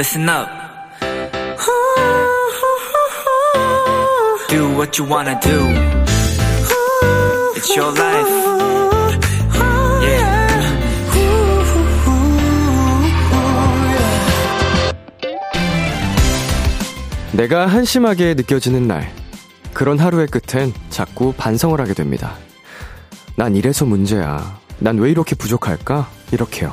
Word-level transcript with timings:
listen 0.00 0.26
up. 0.30 0.48
Do 4.48 4.70
what 4.74 4.98
you 4.98 5.04
wanna 5.06 5.38
do. 5.42 5.58
It's 7.54 7.76
your 7.76 7.92
life. 7.92 8.28
Yeah. 10.00 10.48
내가 17.32 17.66
한심하게 17.66 18.32
느껴지는 18.34 18.88
날. 18.88 19.12
그런 19.74 19.98
하루의 19.98 20.28
끝엔 20.28 20.72
자꾸 20.88 21.34
반성을 21.36 21.78
하게 21.78 21.92
됩니다. 21.92 22.36
난 23.36 23.54
이래서 23.54 23.84
문제야. 23.84 24.58
난 24.78 24.98
왜 24.98 25.10
이렇게 25.10 25.34
부족할까? 25.34 26.08
이렇게요. 26.32 26.72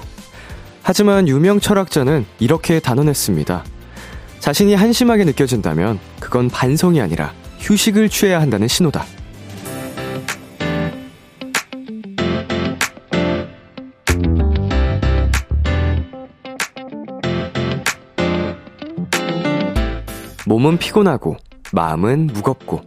하지만 0.87 1.27
유명 1.27 1.59
철학자는 1.59 2.25
이렇게 2.39 2.79
단언했습니다. 2.79 3.65
자신이 4.39 4.73
한심하게 4.73 5.25
느껴진다면 5.25 6.00
그건 6.21 6.50
반성이 6.50 7.01
아니라 7.01 7.33
휴식을 7.60 8.07
취해야 8.07 8.39
한다는 8.39 8.69
신호다. 8.69 9.04
몸은 20.46 20.77
피곤하고 20.77 21.35
마음은 21.74 22.27
무겁고 22.27 22.79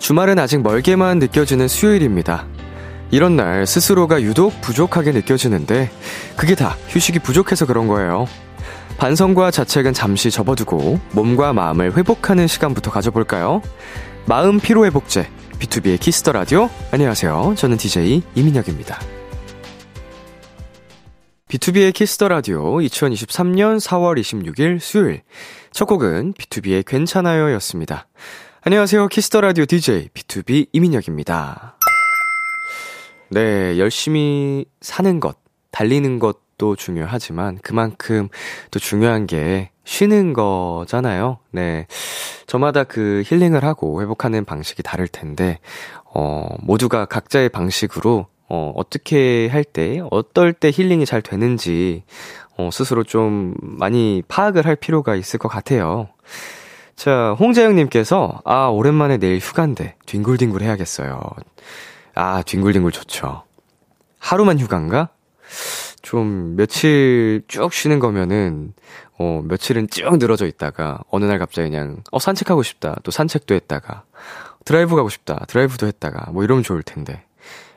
주말은 0.00 0.40
아직 0.40 0.60
멀게만 0.60 1.20
느껴지는 1.20 1.68
수요일입니다. 1.68 2.57
이런 3.10 3.36
날 3.36 3.66
스스로가 3.66 4.22
유독 4.22 4.60
부족하게 4.60 5.12
느껴지는데 5.12 5.90
그게 6.36 6.54
다 6.54 6.76
휴식이 6.88 7.20
부족해서 7.20 7.66
그런 7.66 7.88
거예요. 7.88 8.26
반성과 8.98 9.50
자책은 9.50 9.92
잠시 9.94 10.30
접어두고 10.30 11.00
몸과 11.12 11.52
마음을 11.52 11.96
회복하는 11.96 12.46
시간부터 12.46 12.90
가져볼까요? 12.90 13.62
마음 14.26 14.60
피로 14.60 14.84
회복제 14.84 15.30
비투비의 15.58 15.98
키스 16.00 16.20
더 16.20 16.32
라디오 16.32 16.68
안녕하세요. 16.92 17.54
저는 17.56 17.76
DJ 17.78 18.22
이민혁입니다. 18.34 18.98
비투비의 21.48 21.94
키스 21.94 22.15
더 22.15 22.28
라디오 22.28 22.76
2023년 22.76 23.80
4월 23.80 24.20
26일 24.20 24.80
수요일 24.80 25.22
첫 25.72 25.86
곡은 25.86 26.34
비투비의 26.34 26.84
괜찮아요 26.86 27.52
였습니다. 27.54 28.06
안녕하세요. 28.62 29.08
키스터 29.08 29.40
라디오 29.40 29.64
DJ 29.64 30.08
B2B 30.12 30.66
이민혁입니다. 30.72 31.77
네, 33.30 33.78
열심히 33.78 34.64
사는 34.80 35.20
것, 35.20 35.36
달리는 35.70 36.18
것도 36.18 36.76
중요하지만 36.76 37.58
그만큼 37.62 38.28
또 38.70 38.78
중요한 38.78 39.26
게 39.26 39.70
쉬는 39.84 40.32
거잖아요. 40.32 41.38
네. 41.50 41.86
저마다 42.46 42.84
그 42.84 43.22
힐링을 43.26 43.64
하고 43.64 44.02
회복하는 44.02 44.44
방식이 44.44 44.82
다를 44.82 45.08
텐데, 45.08 45.58
어, 46.14 46.46
모두가 46.60 47.06
각자의 47.06 47.48
방식으로 47.50 48.26
어, 48.50 48.72
어떻게 48.76 49.48
할 49.48 49.62
때, 49.62 50.00
어떨 50.10 50.52
때 50.54 50.70
힐링이 50.72 51.04
잘 51.04 51.20
되는지, 51.20 52.04
어, 52.56 52.70
스스로 52.72 53.04
좀 53.04 53.54
많이 53.60 54.22
파악을 54.26 54.64
할 54.64 54.74
필요가 54.74 55.14
있을 55.14 55.38
것 55.38 55.48
같아요. 55.48 56.08
자, 56.96 57.36
홍자영님께서, 57.38 58.40
아, 58.44 58.68
오랜만에 58.68 59.18
내일 59.18 59.38
휴가인데, 59.38 59.96
뒹굴뒹굴 60.06 60.62
해야겠어요. 60.62 61.20
아, 62.20 62.42
뒹굴뒹굴 62.42 62.90
좋죠. 62.90 63.44
하루만 64.18 64.58
휴가인가? 64.58 65.10
좀, 66.02 66.56
며칠 66.56 67.42
쭉 67.46 67.72
쉬는 67.72 68.00
거면은, 68.00 68.74
어, 69.20 69.40
며칠은 69.44 69.86
쭉 69.88 70.18
늘어져 70.18 70.46
있다가, 70.46 70.98
어느 71.10 71.26
날 71.26 71.38
갑자기 71.38 71.70
그냥, 71.70 72.02
어, 72.10 72.18
산책하고 72.18 72.64
싶다. 72.64 72.96
또 73.04 73.12
산책도 73.12 73.54
했다가, 73.54 74.02
드라이브 74.64 74.96
가고 74.96 75.08
싶다. 75.08 75.44
드라이브도 75.46 75.86
했다가, 75.86 76.32
뭐 76.32 76.42
이러면 76.42 76.64
좋을 76.64 76.82
텐데. 76.82 77.22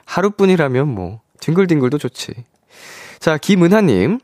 하루뿐이라면 0.05 0.87
뭐, 0.87 1.21
뒹굴뒹굴도 1.39 1.99
좋지. 1.99 2.33
자, 3.19 3.37
김은하님. 3.37 4.19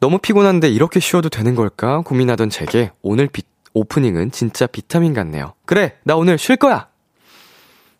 너무 0.00 0.18
피곤한데 0.18 0.68
이렇게 0.68 0.98
쉬어도 0.98 1.28
되는 1.28 1.54
걸까 1.54 2.00
고민하던 2.00 2.50
제게 2.50 2.90
오늘 3.02 3.28
비, 3.28 3.44
오프닝은 3.72 4.32
진짜 4.32 4.66
비타민 4.66 5.14
같네요. 5.14 5.54
그래, 5.64 5.94
나 6.02 6.16
오늘 6.16 6.38
쉴 6.38 6.56
거야! 6.56 6.88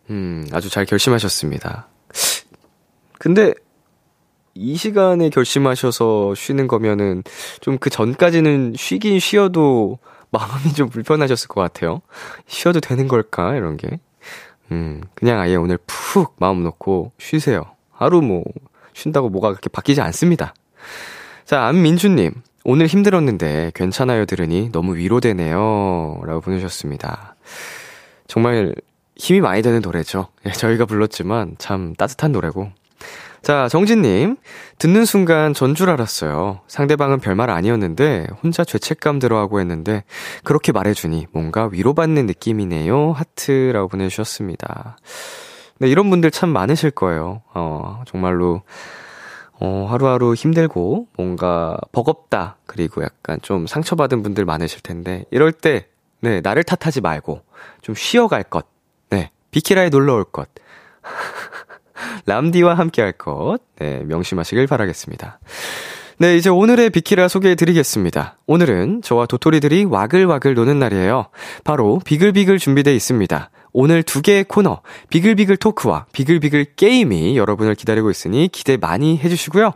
음, 0.09 0.45
아주 0.51 0.69
잘 0.69 0.85
결심하셨습니다. 0.85 1.87
근데, 3.19 3.53
이 4.55 4.75
시간에 4.75 5.29
결심하셔서 5.29 6.35
쉬는 6.35 6.67
거면은, 6.67 7.23
좀 7.61 7.77
그 7.79 7.89
전까지는 7.89 8.73
쉬긴 8.77 9.19
쉬어도 9.19 9.97
마음이 10.31 10.73
좀 10.73 10.89
불편하셨을 10.89 11.47
것 11.47 11.61
같아요. 11.61 12.01
쉬어도 12.47 12.79
되는 12.79 13.07
걸까? 13.07 13.55
이런 13.55 13.77
게. 13.77 13.99
음, 14.71 15.01
그냥 15.15 15.39
아예 15.39 15.55
오늘 15.55 15.77
푹 15.85 16.35
마음 16.39 16.63
놓고 16.63 17.13
쉬세요. 17.19 17.63
하루 17.91 18.21
뭐, 18.21 18.43
쉰다고 18.93 19.29
뭐가 19.29 19.49
그렇게 19.49 19.69
바뀌지 19.69 20.01
않습니다. 20.01 20.53
자, 21.45 21.65
안민주님. 21.65 22.33
오늘 22.65 22.87
힘들었는데 22.87 23.71
괜찮아요 23.75 24.25
들으니 24.25 24.71
너무 24.71 24.95
위로되네요. 24.95 26.21
라고 26.25 26.39
보내셨습니다. 26.39 27.35
정말 28.27 28.73
힘이 29.15 29.41
많이 29.41 29.61
되는 29.61 29.81
노래죠. 29.81 30.27
예, 30.45 30.51
저희가 30.51 30.85
불렀지만 30.85 31.55
참 31.59 31.93
따뜻한 31.95 32.31
노래고. 32.31 32.71
자, 33.41 33.67
정진님. 33.67 34.37
듣는 34.79 35.03
순간 35.05 35.53
전 35.53 35.75
줄 35.75 35.89
알았어요. 35.89 36.61
상대방은 36.67 37.19
별말 37.19 37.49
아니었는데 37.49 38.27
혼자 38.41 38.63
죄책감 38.63 39.19
들어하고 39.19 39.59
했는데 39.59 40.03
그렇게 40.43 40.71
말해주니 40.71 41.27
뭔가 41.33 41.67
위로받는 41.71 42.25
느낌이네요. 42.25 43.11
하트라고 43.11 43.89
보내주셨습니다. 43.89 44.97
네, 45.79 45.89
이런 45.89 46.09
분들 46.09 46.31
참 46.31 46.49
많으실 46.49 46.91
거예요. 46.91 47.41
어, 47.53 48.03
정말로. 48.07 48.61
어, 49.59 49.87
하루하루 49.89 50.33
힘들고 50.33 51.07
뭔가 51.17 51.77
버겁다. 51.91 52.57
그리고 52.65 53.03
약간 53.03 53.39
좀 53.41 53.67
상처받은 53.67 54.23
분들 54.23 54.45
많으실 54.45 54.81
텐데 54.81 55.25
이럴 55.31 55.51
때 55.51 55.87
네, 56.21 56.39
나를 56.41 56.63
탓하지 56.63 57.01
말고 57.01 57.41
좀 57.81 57.93
쉬어갈 57.95 58.43
것. 58.43 58.65
네, 59.53 59.59
비키라에 59.59 59.89
놀러 59.89 60.15
올 60.15 60.23
것. 60.23 60.49
람디와 62.25 62.73
함께 62.73 63.01
할 63.01 63.11
것. 63.11 63.59
네, 63.77 64.01
명심하시길 64.05 64.65
바라겠습니다. 64.67 65.39
네, 66.17 66.35
이제 66.37 66.49
오늘의 66.49 66.89
비키라 66.89 67.27
소개해 67.27 67.55
드리겠습니다. 67.55 68.37
오늘은 68.47 69.03
저와 69.03 69.27
도토리들이 69.27 69.85
와글와글 69.85 70.55
노는 70.55 70.79
날이에요. 70.79 71.27
바로 71.63 71.99
비글비글 72.03 72.57
준비되어 72.57 72.93
있습니다. 72.93 73.49
오늘 73.73 74.03
두 74.03 74.21
개의 74.21 74.43
코너, 74.43 74.81
비글비글 75.09 75.57
토크와 75.57 76.05
비글비글 76.13 76.75
게임이 76.75 77.35
여러분을 77.37 77.75
기다리고 77.75 78.11
있으니 78.11 78.47
기대 78.51 78.77
많이 78.77 79.17
해주시고요. 79.17 79.73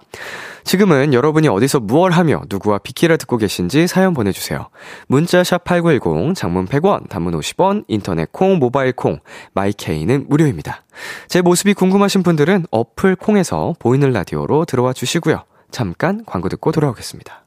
지금은 0.64 1.14
여러분이 1.14 1.48
어디서 1.48 1.80
무얼 1.80 2.12
하며 2.12 2.42
누구와 2.50 2.78
비키라 2.78 3.18
듣고 3.18 3.38
계신지 3.38 3.88
사연 3.88 4.14
보내주세요. 4.14 4.70
문자 5.08 5.44
샵 5.44 5.64
8910, 5.64 6.36
장문 6.36 6.68
100원, 6.68 7.10
단문 7.10 7.38
50원, 7.40 7.86
인터넷 7.88 8.32
콩, 8.32 8.60
모바일 8.60 8.94
콩, 8.94 9.20
마이케이는 9.54 10.26
무료입니다. 10.30 10.84
제 11.28 11.42
모습이 11.42 11.74
궁금하신 11.74 12.22
분들은 12.24 12.66
어플 12.70 13.16
콩에서 13.16 13.74
보이는 13.80 14.12
라디오로 14.12 14.66
들어와 14.66 14.94
주시고요. 14.94 15.44
잠깐 15.72 16.24
광고 16.26 16.50
듣고 16.50 16.72
돌아오겠습니다. 16.72 17.46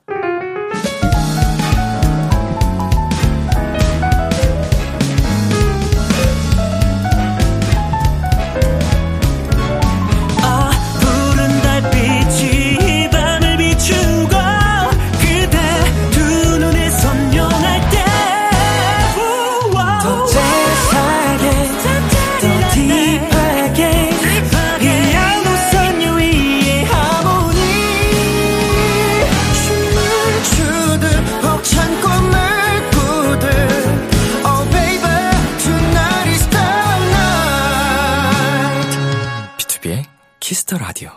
Kiss 40.71 40.75
the 40.75 40.79
Radio. 40.79 41.11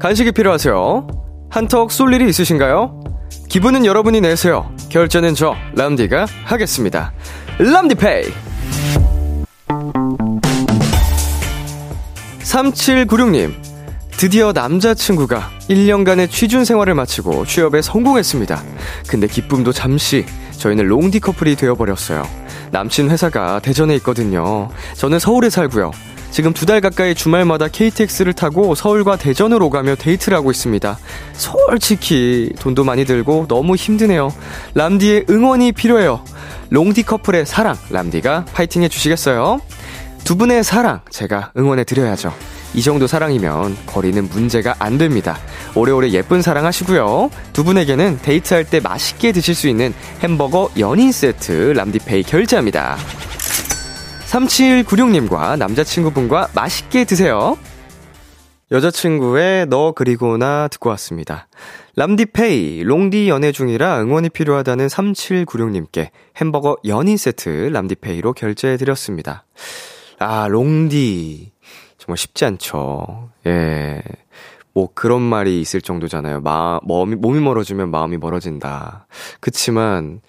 간식이 0.00 0.32
필요하세요? 0.32 1.06
한턱 1.50 1.92
쏠 1.92 2.14
일이 2.14 2.28
있으신가요? 2.28 3.00
기분은 3.48 3.84
여러분이 3.84 4.22
내세요. 4.22 4.74
결제는 4.88 5.34
저 5.34 5.54
람디가 5.76 6.26
하겠습니다. 6.44 7.12
람디페이. 7.58 8.24
3796님. 12.42 13.54
드디어 14.12 14.52
남자친구가 14.52 15.50
1년간의 15.68 16.30
취준 16.30 16.64
생활을 16.64 16.94
마치고 16.94 17.44
취업에 17.44 17.82
성공했습니다. 17.82 18.62
근데 19.08 19.26
기쁨도 19.26 19.72
잠시 19.72 20.24
저희는 20.52 20.86
롱디 20.86 21.20
커플이 21.20 21.56
되어버렸어요. 21.56 22.49
남친 22.70 23.10
회사가 23.10 23.60
대전에 23.60 23.94
있거든요. 23.96 24.68
저는 24.96 25.18
서울에 25.18 25.50
살고요. 25.50 25.90
지금 26.30 26.52
두 26.52 26.64
달 26.64 26.80
가까이 26.80 27.14
주말마다 27.16 27.66
KTX를 27.66 28.34
타고 28.34 28.76
서울과 28.76 29.16
대전으로 29.16 29.66
오가며 29.66 29.96
데이트를 29.96 30.38
하고 30.38 30.52
있습니다. 30.52 30.96
솔직히 31.32 32.52
돈도 32.60 32.84
많이 32.84 33.04
들고 33.04 33.46
너무 33.48 33.74
힘드네요. 33.74 34.32
람디의 34.74 35.26
응원이 35.28 35.72
필요해요. 35.72 36.22
롱디 36.68 37.02
커플의 37.02 37.46
사랑, 37.46 37.76
람디가 37.90 38.44
파이팅 38.52 38.82
해주시겠어요? 38.84 39.60
두 40.22 40.36
분의 40.36 40.62
사랑, 40.62 41.00
제가 41.10 41.50
응원해 41.56 41.82
드려야죠. 41.82 42.32
이 42.74 42.82
정도 42.82 43.06
사랑이면 43.06 43.76
거리는 43.86 44.28
문제가 44.28 44.76
안 44.78 44.98
됩니다. 44.98 45.38
오래오래 45.74 46.10
예쁜 46.10 46.42
사랑 46.42 46.64
하시고요. 46.66 47.30
두 47.52 47.64
분에게는 47.64 48.20
데이트할 48.22 48.64
때 48.64 48.80
맛있게 48.80 49.32
드실 49.32 49.54
수 49.54 49.68
있는 49.68 49.92
햄버거 50.20 50.70
연인 50.78 51.12
세트 51.12 51.72
람디페이 51.76 52.22
결제합니다. 52.22 52.96
3796님과 54.26 55.58
남자친구분과 55.58 56.50
맛있게 56.54 57.04
드세요. 57.04 57.58
여자친구의 58.70 59.66
너 59.66 59.92
그리고 59.92 60.36
나 60.36 60.68
듣고 60.68 60.90
왔습니다. 60.90 61.48
람디페이, 61.96 62.84
롱디 62.84 63.28
연애 63.28 63.50
중이라 63.50 64.00
응원이 64.00 64.28
필요하다는 64.28 64.86
3796님께 64.86 66.10
햄버거 66.36 66.76
연인 66.86 67.16
세트 67.16 67.70
람디페이로 67.72 68.32
결제해드렸습니다. 68.32 69.44
아, 70.20 70.46
롱디. 70.48 71.50
정말 72.10 72.16
쉽지 72.16 72.44
않죠. 72.44 73.28
예. 73.46 74.02
뭐 74.72 74.88
그런 74.94 75.22
말이 75.22 75.60
있을 75.60 75.80
정도잖아요. 75.80 76.40
마, 76.40 76.80
몸이, 76.82 77.14
몸이 77.14 77.40
멀어지면 77.40 77.90
마음이 77.90 78.18
멀어진다. 78.18 79.06
그치만, 79.38 80.20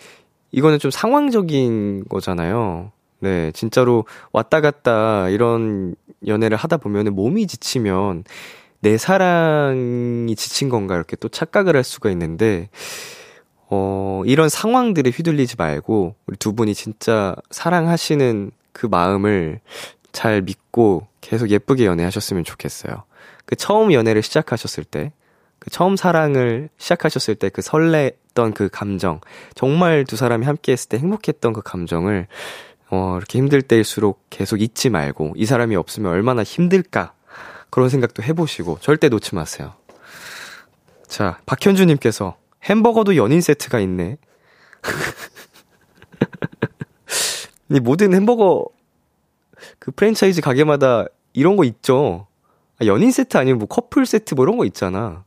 이거는 0.52 0.78
좀 0.80 0.92
상황적인 0.92 2.06
거잖아요. 2.08 2.92
네, 3.20 3.52
진짜로 3.54 4.06
왔다 4.32 4.62
갔다 4.62 5.30
이런 5.30 5.96
연애를 6.28 6.58
하다 6.58 6.78
보면 6.78 7.16
몸이 7.16 7.48
지치면 7.48 8.26
내 8.82 8.98
사랑이 8.98 10.36
지친 10.36 10.70
건가 10.70 10.96
이렇게 10.96 11.16
또 11.16 11.30
착각을 11.30 11.76
할 11.76 11.84
수가 11.84 12.12
있는데, 12.12 12.70
어, 13.70 14.22
이런 14.26 14.50
상황들에 14.50 15.10
휘둘리지 15.10 15.56
말고, 15.58 16.16
우리 16.28 16.38
두 16.38 16.54
분이 16.54 16.76
진짜 16.76 17.36
사랑하시는 17.50 18.52
그 18.74 18.86
마음을 18.86 19.62
잘 20.12 20.42
믿고 20.42 21.08
계속 21.22 21.50
예쁘게 21.50 21.86
연애하셨으면 21.86 22.44
좋겠어요. 22.44 23.04
그 23.46 23.56
처음 23.56 23.94
연애를 23.94 24.22
시작하셨을 24.22 24.84
때, 24.84 25.12
그 25.60 25.70
처음 25.70 25.96
사랑을 25.96 26.70
시작하셨을 26.78 27.36
때 27.36 27.50
그 27.50 27.62
설레던 27.62 28.54
그 28.54 28.70
감정, 28.70 29.22
정말 29.56 30.06
두 30.06 30.16
사람이 30.16 30.46
함께 30.46 30.72
했을 30.72 30.90
때 30.90 30.98
행복했던 30.98 31.54
그 31.54 31.62
감정을, 31.62 32.28
어, 32.90 33.16
이렇게 33.18 33.38
힘들 33.38 33.62
때일수록 33.62 34.26
계속 34.30 34.62
잊지 34.62 34.90
말고, 34.90 35.34
이 35.36 35.46
사람이 35.46 35.76
없으면 35.76 36.12
얼마나 36.12 36.44
힘들까, 36.44 37.14
그런 37.70 37.90
생각도 37.90 38.24
해보시고, 38.24 38.80
절대 38.82 39.10
놓지 39.10 39.36
마세요. 39.36 39.74
자, 41.08 41.40
박현주님께서, 41.46 42.36
햄버거도 42.64 43.16
연인 43.16 43.42
세트가 43.42 43.80
있네. 43.80 44.18
이 47.70 47.80
모든 47.80 48.14
햄버거 48.14 48.68
그 49.80 49.92
프랜차이즈 49.92 50.42
가게마다 50.42 51.06
이런 51.34 51.56
거 51.56 51.64
있죠. 51.64 52.28
아, 52.80 52.86
연인 52.86 53.12
세트 53.12 53.38
아니면 53.38 53.60
뭐 53.60 53.68
커플 53.68 54.06
세트 54.06 54.36
뭐 54.36 54.46
이런 54.46 54.58
거 54.58 54.66
있잖아. 54.66 55.24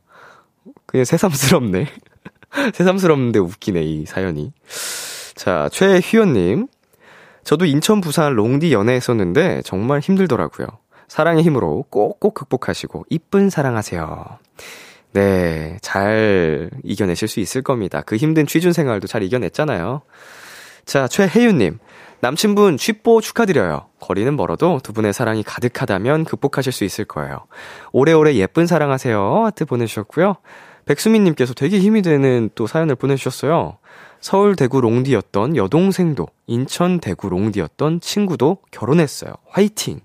그냥 0.85 1.05
새삼스럽네. 1.05 1.87
새삼스럽는데 2.73 3.39
웃기네, 3.39 3.81
이 3.81 4.05
사연이. 4.05 4.53
자, 5.35 5.69
최휘연님. 5.71 6.67
저도 7.43 7.65
인천, 7.65 8.01
부산 8.01 8.33
롱디 8.33 8.73
연애했었는데 8.73 9.61
정말 9.63 9.99
힘들더라고요. 9.99 10.67
사랑의 11.07 11.43
힘으로 11.43 11.85
꼭꼭 11.89 12.33
극복하시고 12.33 13.05
이쁜 13.09 13.49
사랑하세요. 13.49 14.39
네, 15.13 15.77
잘 15.81 16.71
이겨내실 16.83 17.27
수 17.27 17.39
있을 17.39 17.61
겁니다. 17.61 18.01
그 18.01 18.15
힘든 18.17 18.47
취준 18.47 18.73
생활도 18.73 19.07
잘 19.07 19.23
이겨냈잖아요. 19.23 20.01
자, 20.85 21.07
최혜윤님. 21.07 21.79
남친분 22.25 22.77
취뽀 22.77 23.21
축하드려요. 23.21 23.85
거리는 23.99 24.35
멀어도 24.35 24.79
두 24.81 24.93
분의 24.93 25.13
사랑이 25.13 25.43
가득하다면 25.43 26.25
극복하실 26.25 26.71
수 26.71 26.83
있을 26.83 27.05
거예요. 27.05 27.45
오래오래 27.91 28.33
예쁜 28.33 28.65
사랑하세요. 28.65 29.43
하트 29.45 29.65
보내주셨고요. 29.65 30.33
백수민님께서 30.85 31.53
되게 31.53 31.77
힘이 31.77 32.01
되는 32.01 32.49
또 32.55 32.65
사연을 32.65 32.95
보내주셨어요. 32.95 33.77
서울 34.21 34.55
대구 34.55 34.81
롱디였던 34.81 35.55
여동생도 35.55 36.25
인천 36.47 36.99
대구 36.99 37.29
롱디였던 37.29 38.01
친구도 38.01 38.57
결혼했어요. 38.71 39.31
화이팅! 39.47 39.99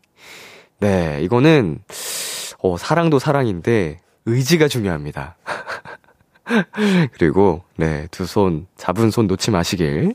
네, 0.79 1.21
이거는, 1.23 1.79
어, 2.63 2.77
사랑도 2.77 3.19
사랑인데, 3.19 3.99
의지가 4.27 4.69
중요합니다. 4.69 5.37
그리고, 7.13 7.63
네, 7.77 8.09
두 8.11 8.27
손, 8.27 8.67
잡은 8.77 9.11
손 9.11 9.27
놓지 9.27 9.51
마시길. 9.51 10.15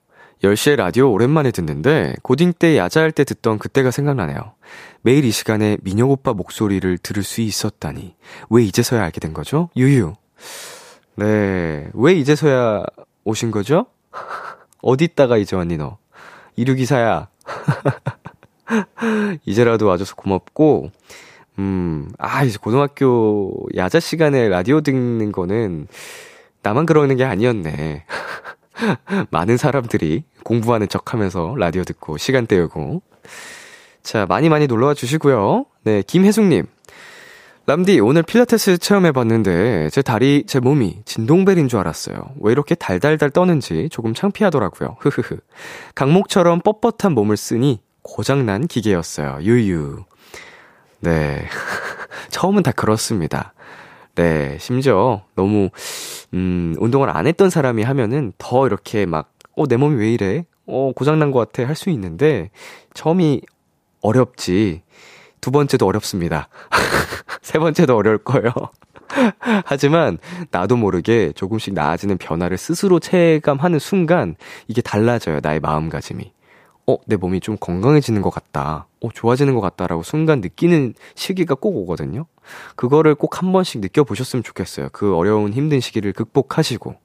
10시에 0.43 0.75
라디오 0.75 1.11
오랜만에 1.11 1.51
듣는데 1.51 2.15
고딩 2.23 2.53
때 2.57 2.77
야자할 2.77 3.11
때 3.11 3.23
듣던 3.23 3.59
그때가 3.59 3.91
생각나네요. 3.91 4.53
매일 5.03 5.23
이 5.23 5.31
시간에 5.31 5.77
민혁 5.81 6.09
오빠 6.09 6.33
목소리를 6.33 6.97
들을 6.97 7.23
수 7.23 7.41
있었다니. 7.41 8.15
왜 8.49 8.63
이제서야 8.63 9.03
알게 9.03 9.19
된 9.19 9.33
거죠? 9.33 9.69
유유. 9.75 10.13
네. 11.15 11.89
왜 11.93 12.13
이제서야 12.13 12.83
오신 13.23 13.51
거죠? 13.51 13.85
어디 14.81 15.05
있다가 15.05 15.37
이제 15.37 15.55
왔니 15.55 15.77
너? 15.77 15.97
이류기사야. 16.55 17.27
이제라도 19.45 19.87
와줘서 19.87 20.15
고맙고, 20.15 20.89
음, 21.59 22.09
아, 22.17 22.43
이제 22.43 22.57
고등학교 22.59 23.53
야자 23.75 23.99
시간에 23.99 24.49
라디오 24.49 24.81
듣는 24.81 25.31
거는 25.31 25.87
나만 26.63 26.87
그러는 26.87 27.15
게 27.15 27.25
아니었네. 27.25 28.05
많은 29.29 29.57
사람들이 29.57 30.23
공부하는 30.43 30.87
척 30.87 31.13
하면서 31.13 31.55
라디오 31.57 31.83
듣고 31.83 32.17
시간 32.17 32.47
때우고. 32.47 33.01
자, 34.03 34.25
많이 34.25 34.49
많이 34.49 34.67
놀러와 34.67 34.93
주시고요. 34.93 35.65
네, 35.83 36.01
김혜숙님. 36.01 36.65
람디, 37.67 37.99
오늘 37.99 38.23
필라테스 38.23 38.79
체험해봤는데, 38.79 39.91
제 39.91 40.01
다리, 40.01 40.45
제 40.47 40.59
몸이 40.59 41.03
진동벨인 41.05 41.67
줄 41.67 41.79
알았어요. 41.79 42.17
왜 42.39 42.51
이렇게 42.51 42.73
달달달 42.73 43.29
떠는지 43.29 43.87
조금 43.91 44.13
창피하더라고요. 44.13 44.97
흐흐흐. 44.99 45.37
강목처럼 45.93 46.61
뻣뻣한 46.61 47.13
몸을 47.13 47.37
쓰니 47.37 47.81
고장난 48.01 48.65
기계였어요. 48.67 49.39
유유. 49.41 50.03
네. 51.01 51.45
처음은 52.29 52.63
다 52.63 52.71
그렇습니다. 52.71 53.53
네, 54.15 54.57
심지어 54.59 55.23
너무, 55.35 55.69
음, 56.33 56.75
운동을 56.79 57.09
안 57.15 57.27
했던 57.27 57.49
사람이 57.49 57.83
하면은 57.83 58.33
더 58.37 58.67
이렇게 58.67 59.05
막, 59.05 59.31
어, 59.55 59.67
내 59.67 59.77
몸이 59.77 59.95
왜 59.95 60.11
이래? 60.13 60.45
어, 60.67 60.91
고장난 60.95 61.31
것 61.31 61.39
같아. 61.39 61.67
할 61.67 61.75
수 61.75 61.89
있는데, 61.91 62.49
처음이 62.93 63.41
어렵지. 64.01 64.81
두 65.41 65.51
번째도 65.51 65.85
어렵습니다. 65.87 66.49
세 67.41 67.57
번째도 67.59 67.95
어려울 67.95 68.17
거예요. 68.19 68.51
하지만 69.65 70.17
나도 70.51 70.77
모르게 70.77 71.31
조금씩 71.33 71.73
나아지는 71.73 72.17
변화를 72.17 72.57
스스로 72.57 72.99
체감하는 72.99 73.79
순간 73.79 74.35
이게 74.67 74.81
달라져요. 74.81 75.39
나의 75.41 75.59
마음가짐이. 75.59 76.31
어, 76.91 76.97
내 77.05 77.15
몸이 77.15 77.39
좀 77.39 77.57
건강해지는 77.59 78.21
것 78.21 78.29
같다. 78.29 78.87
어, 79.01 79.09
좋아지는 79.13 79.55
것 79.55 79.61
같다라고 79.61 80.03
순간 80.03 80.41
느끼는 80.41 80.93
시기가 81.15 81.55
꼭 81.55 81.75
오거든요. 81.77 82.25
그거를 82.75 83.15
꼭 83.15 83.31
한 83.41 83.51
번씩 83.53 83.81
느껴보셨으면 83.81 84.43
좋겠어요. 84.43 84.89
그 84.91 85.15
어려운 85.15 85.53
힘든 85.53 85.79
시기를 85.79 86.13
극복하시고. 86.13 86.95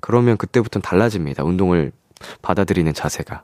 그러면 0.00 0.36
그때부터는 0.36 0.82
달라집니다. 0.82 1.44
운동을 1.44 1.92
받아들이는 2.42 2.92
자세가. 2.92 3.42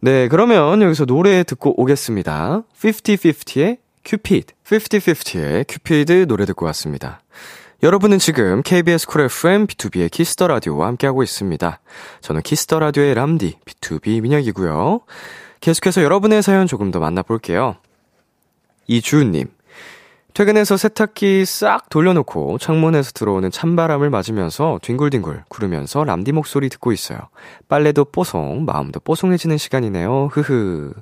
네, 0.00 0.28
그러면 0.28 0.80
여기서 0.80 1.06
노래 1.06 1.42
듣고 1.42 1.80
오겠습니다. 1.80 2.62
50-50의 2.80 3.78
큐피드. 4.04 4.54
50-50의 4.64 5.64
큐피드 5.68 6.26
노래 6.28 6.44
듣고 6.46 6.66
왔습니다. 6.66 7.20
여러분은 7.80 8.18
지금 8.18 8.60
KBS 8.62 9.06
쿨 9.06 9.20
FM 9.20 9.68
B2B의 9.68 10.10
키스터 10.10 10.48
라디오와 10.48 10.88
함께하고 10.88 11.22
있습니다. 11.22 11.80
저는 12.20 12.42
키스터 12.42 12.80
라디오의 12.80 13.14
람디 13.14 13.60
B2B 13.64 14.20
민혁이고요. 14.20 15.00
계속해서 15.60 16.02
여러분의 16.02 16.42
사연 16.42 16.66
조금 16.66 16.90
더 16.90 16.98
만나볼게요. 16.98 17.76
이주은님. 18.88 19.46
퇴근해서 20.34 20.76
세탁기 20.76 21.44
싹 21.44 21.88
돌려놓고 21.88 22.58
창문에서 22.58 23.12
들어오는 23.12 23.48
찬바람을 23.48 24.10
맞으면서 24.10 24.80
뒹굴뒹굴 24.82 25.44
구르면서 25.48 26.02
람디 26.02 26.32
목소리 26.32 26.68
듣고 26.70 26.90
있어요. 26.90 27.18
빨래도 27.68 28.04
뽀송, 28.04 28.64
마음도 28.64 28.98
뽀송해지는 28.98 29.56
시간이네요. 29.56 30.30
흐흐. 30.32 30.94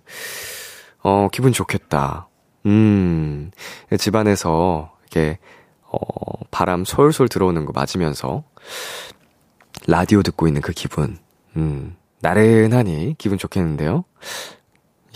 어, 1.02 1.28
기분 1.33 1.52
좋겠다. 1.52 2.28
음, 2.66 3.50
집안에서 3.99 4.92
이렇게 5.11 5.38
어, 5.90 5.99
바람 6.50 6.85
솔솔 6.85 7.28
들어오는 7.28 7.64
거 7.66 7.73
맞으면서 7.73 8.45
라디오 9.87 10.23
듣고 10.23 10.47
있는 10.47 10.61
그 10.61 10.73
기분. 10.73 11.19
음, 11.57 11.97
나른하니 12.21 13.14
기분 13.19 13.38
좋겠는데요? 13.38 14.05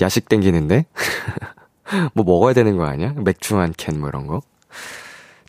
야식 0.01 0.29
땡기는데? 0.29 0.87
뭐 2.15 2.25
먹어야 2.25 2.55
되는 2.55 2.77
거 2.77 2.85
아니야? 2.85 3.15
맥주 3.17 3.59
한 3.59 3.73
캔 3.77 3.99
뭐 3.99 4.09
이런 4.09 4.27
거. 4.27 4.41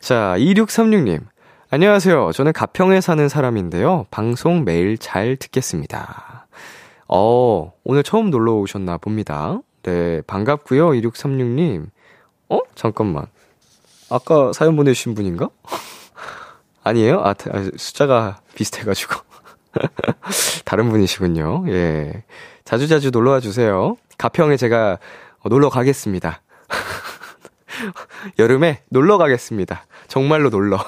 자, 0.00 0.34
2636님. 0.38 1.20
안녕하세요. 1.70 2.32
저는 2.32 2.52
가평에 2.52 3.00
사는 3.00 3.28
사람인데요. 3.28 4.06
방송 4.10 4.64
매일 4.64 4.98
잘 4.98 5.36
듣겠습니다. 5.36 6.46
어, 7.08 7.72
오늘 7.84 8.02
처음 8.02 8.30
놀러 8.30 8.54
오셨나 8.54 8.98
봅니다. 8.98 9.60
네, 9.82 10.20
반갑고요. 10.26 10.90
2636님. 10.90 11.86
어? 12.50 12.58
잠깐만. 12.74 13.26
아까 14.12 14.52
사연 14.52 14.76
보내주신 14.76 15.14
분인가? 15.14 15.48
아니에요? 16.84 17.20
아, 17.20 17.30
아, 17.30 17.70
숫자가 17.76 18.40
비슷해가지고. 18.54 19.14
다른 20.64 20.90
분이시군요. 20.90 21.64
예. 21.68 22.24
자주자주 22.64 23.10
놀러와 23.10 23.40
주세요. 23.40 23.96
가평에 24.18 24.56
제가 24.56 24.98
놀러 25.44 25.70
가겠습니다. 25.70 26.42
여름에 28.38 28.82
놀러 28.90 29.18
가겠습니다. 29.18 29.86
정말로 30.08 30.50
놀러. 30.50 30.78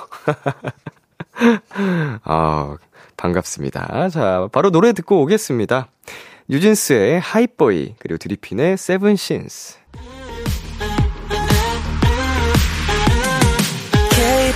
아, 2.25 2.77
반갑습니다. 3.17 4.09
자, 4.11 4.49
바로 4.53 4.71
노래 4.71 4.93
듣고 4.93 5.23
오겠습니다. 5.23 5.89
뉴진스의 6.49 7.21
하이보이, 7.21 7.95
그리고 7.99 8.19
드리핀의 8.19 8.77
세븐신스. 8.77 9.79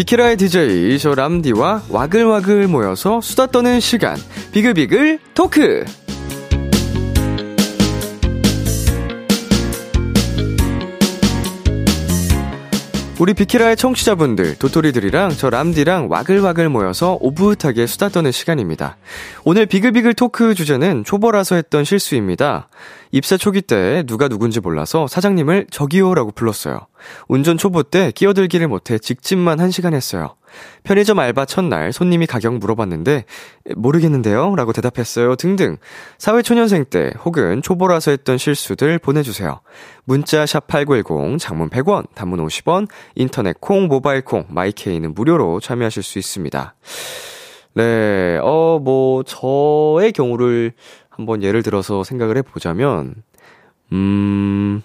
비키라의 0.00 0.38
DJ 0.38 0.98
저 0.98 1.14
람디와 1.14 1.82
와글와글 1.90 2.68
모여서 2.68 3.20
수다 3.20 3.48
떠는 3.48 3.80
시간 3.80 4.16
비글비글 4.50 5.18
토크 5.34 5.84
우리 13.20 13.34
비키라의 13.34 13.76
청취자분들, 13.76 14.56
도토리들이랑 14.56 15.32
저 15.36 15.50
람디랑 15.50 16.10
와글와글 16.10 16.70
모여서 16.70 17.18
오붓하게 17.20 17.86
수다 17.86 18.08
떠는 18.08 18.32
시간입니다. 18.32 18.96
오늘 19.44 19.66
비글비글 19.66 20.14
토크 20.14 20.54
주제는 20.54 21.04
초보라서 21.04 21.56
했던 21.56 21.84
실수입니다. 21.84 22.70
입사 23.12 23.36
초기 23.36 23.60
때 23.60 24.04
누가 24.06 24.26
누군지 24.28 24.58
몰라서 24.58 25.06
사장님을 25.06 25.66
저기요라고 25.70 26.30
불렀어요. 26.30 26.86
운전 27.28 27.58
초보 27.58 27.82
때 27.82 28.10
끼어들기를 28.10 28.68
못해 28.68 28.98
직진만 28.98 29.60
한 29.60 29.70
시간 29.70 29.92
했어요. 29.92 30.36
편의점 30.84 31.18
알바 31.18 31.44
첫날 31.46 31.92
손님이 31.92 32.26
가격 32.26 32.54
물어봤는데 32.58 33.24
모르겠는데요? 33.76 34.54
라고 34.56 34.72
대답했어요. 34.72 35.36
등등. 35.36 35.76
사회초년생 36.18 36.86
때 36.86 37.12
혹은 37.24 37.62
초보라서 37.62 38.10
했던 38.10 38.38
실수들 38.38 38.98
보내주세요. 38.98 39.60
문자 40.04 40.44
샵8910 40.44 41.38
장문 41.38 41.70
100원 41.70 42.06
단문 42.14 42.44
50원 42.46 42.88
인터넷 43.14 43.60
콩 43.60 43.88
모바일 43.88 44.22
콩 44.22 44.46
마이케이는 44.48 45.14
무료로 45.14 45.60
참여하실 45.60 46.02
수 46.02 46.18
있습니다. 46.18 46.74
네, 47.74 48.38
어, 48.42 48.80
뭐, 48.82 49.22
저의 49.22 50.12
경우를 50.12 50.72
한번 51.08 51.42
예를 51.42 51.62
들어서 51.62 52.02
생각을 52.02 52.36
해보자면, 52.38 53.14
음, 53.92 54.82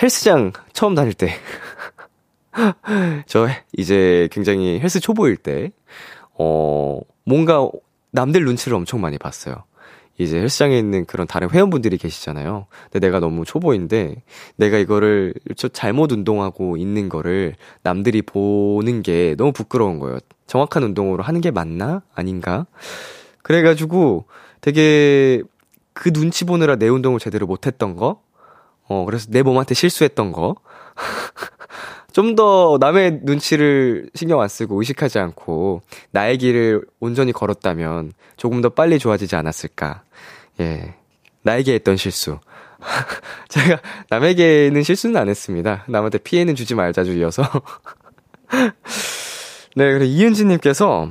헬스장 0.00 0.52
처음 0.72 0.94
다닐 0.94 1.12
때, 1.14 1.30
저 3.26 3.48
이제 3.76 4.28
굉장히 4.32 4.80
헬스 4.80 5.00
초보일 5.00 5.36
때, 5.36 5.72
어, 6.38 7.00
뭔가 7.24 7.68
남들 8.12 8.44
눈치를 8.44 8.76
엄청 8.76 9.00
많이 9.00 9.18
봤어요. 9.18 9.64
이제 10.18 10.38
헬스장에 10.38 10.78
있는 10.78 11.06
그런 11.06 11.26
다른 11.26 11.50
회원분들이 11.50 11.98
계시잖아요. 11.98 12.66
근데 12.90 13.06
내가 13.06 13.18
너무 13.20 13.44
초보인데, 13.44 14.22
내가 14.56 14.78
이거를 14.78 15.34
저 15.56 15.68
잘못 15.68 16.12
운동하고 16.12 16.76
있는 16.76 17.08
거를 17.08 17.56
남들이 17.82 18.22
보는 18.22 19.02
게 19.02 19.34
너무 19.36 19.52
부끄러운 19.52 19.98
거예요. 19.98 20.18
정확한 20.46 20.84
운동으로 20.84 21.22
하는 21.24 21.40
게 21.40 21.50
맞나? 21.50 22.02
아닌가? 22.14 22.66
그래가지고 23.42 24.26
되게 24.60 25.42
그 25.94 26.12
눈치 26.12 26.44
보느라 26.44 26.76
내 26.76 26.88
운동을 26.88 27.18
제대로 27.18 27.46
못했던 27.46 27.96
거? 27.96 28.22
어, 28.88 29.04
그래서 29.06 29.28
내 29.30 29.42
몸한테 29.42 29.74
실수했던 29.74 30.32
거? 30.32 30.56
좀 32.14 32.36
더 32.36 32.78
남의 32.80 33.20
눈치를 33.22 34.08
신경 34.14 34.40
안 34.40 34.48
쓰고 34.48 34.80
의식하지 34.80 35.18
않고 35.18 35.82
나의 36.12 36.38
길을 36.38 36.82
온전히 37.00 37.32
걸었다면 37.32 38.12
조금 38.36 38.60
더 38.60 38.68
빨리 38.68 39.00
좋아지지 39.00 39.34
않았을까. 39.34 40.04
예. 40.60 40.94
나에게 41.42 41.74
했던 41.74 41.96
실수. 41.96 42.38
제가 43.48 43.80
남에게는 44.10 44.84
실수는 44.84 45.20
안 45.20 45.28
했습니다. 45.28 45.84
남한테 45.88 46.18
피해는 46.18 46.54
주지 46.54 46.76
말자주 46.76 47.14
이어서. 47.14 47.42
네, 49.74 49.92
그래 49.92 50.06
이은지님께서 50.06 51.10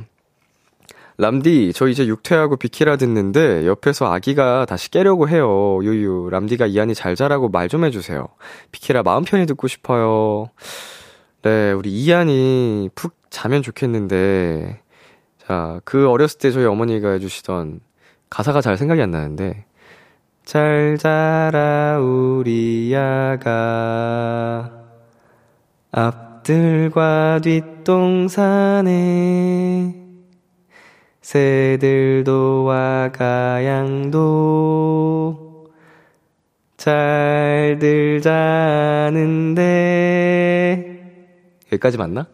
람디, 1.24 1.72
저 1.74 1.88
이제 1.88 2.06
육퇴하고 2.06 2.58
비키라 2.58 2.98
듣는데 2.98 3.66
옆에서 3.66 4.12
아기가 4.12 4.66
다시 4.66 4.92
깨려고 4.92 5.30
해요. 5.30 5.80
유유, 5.82 6.28
람디가 6.30 6.66
이한이 6.66 6.94
잘 6.96 7.16
자라고 7.16 7.48
말 7.50 7.70
좀 7.70 7.86
해주세요. 7.86 8.28
비키라 8.72 9.04
마음 9.04 9.24
편히 9.24 9.46
듣고 9.46 9.70
싶어요. 9.70 10.50
네, 11.44 11.72
우리 11.72 11.92
이한이 11.92 12.90
푹 12.94 13.16
자면 13.30 13.62
좋겠는데, 13.64 14.82
자, 15.48 15.80
그 15.86 16.10
어렸을 16.10 16.40
때 16.40 16.52
저희 16.52 16.66
어머니가 16.66 17.12
해주시던 17.12 17.80
가사가 18.30 18.60
잘 18.60 18.78
생각이 18.78 19.02
안 19.02 19.12
나는데, 19.12 19.66
잘 20.44 20.98
자라, 21.00 22.00
우리 22.02 22.94
아가. 22.96 24.72
앞들과 25.92 27.40
뒷동산에 27.44 28.94
새들도 31.24 32.66
와 32.66 33.10
가양도 33.14 34.24
잘들 36.76 38.20
자는데 38.22 39.64
여기까지 41.72 41.98
맞나? 41.98 42.28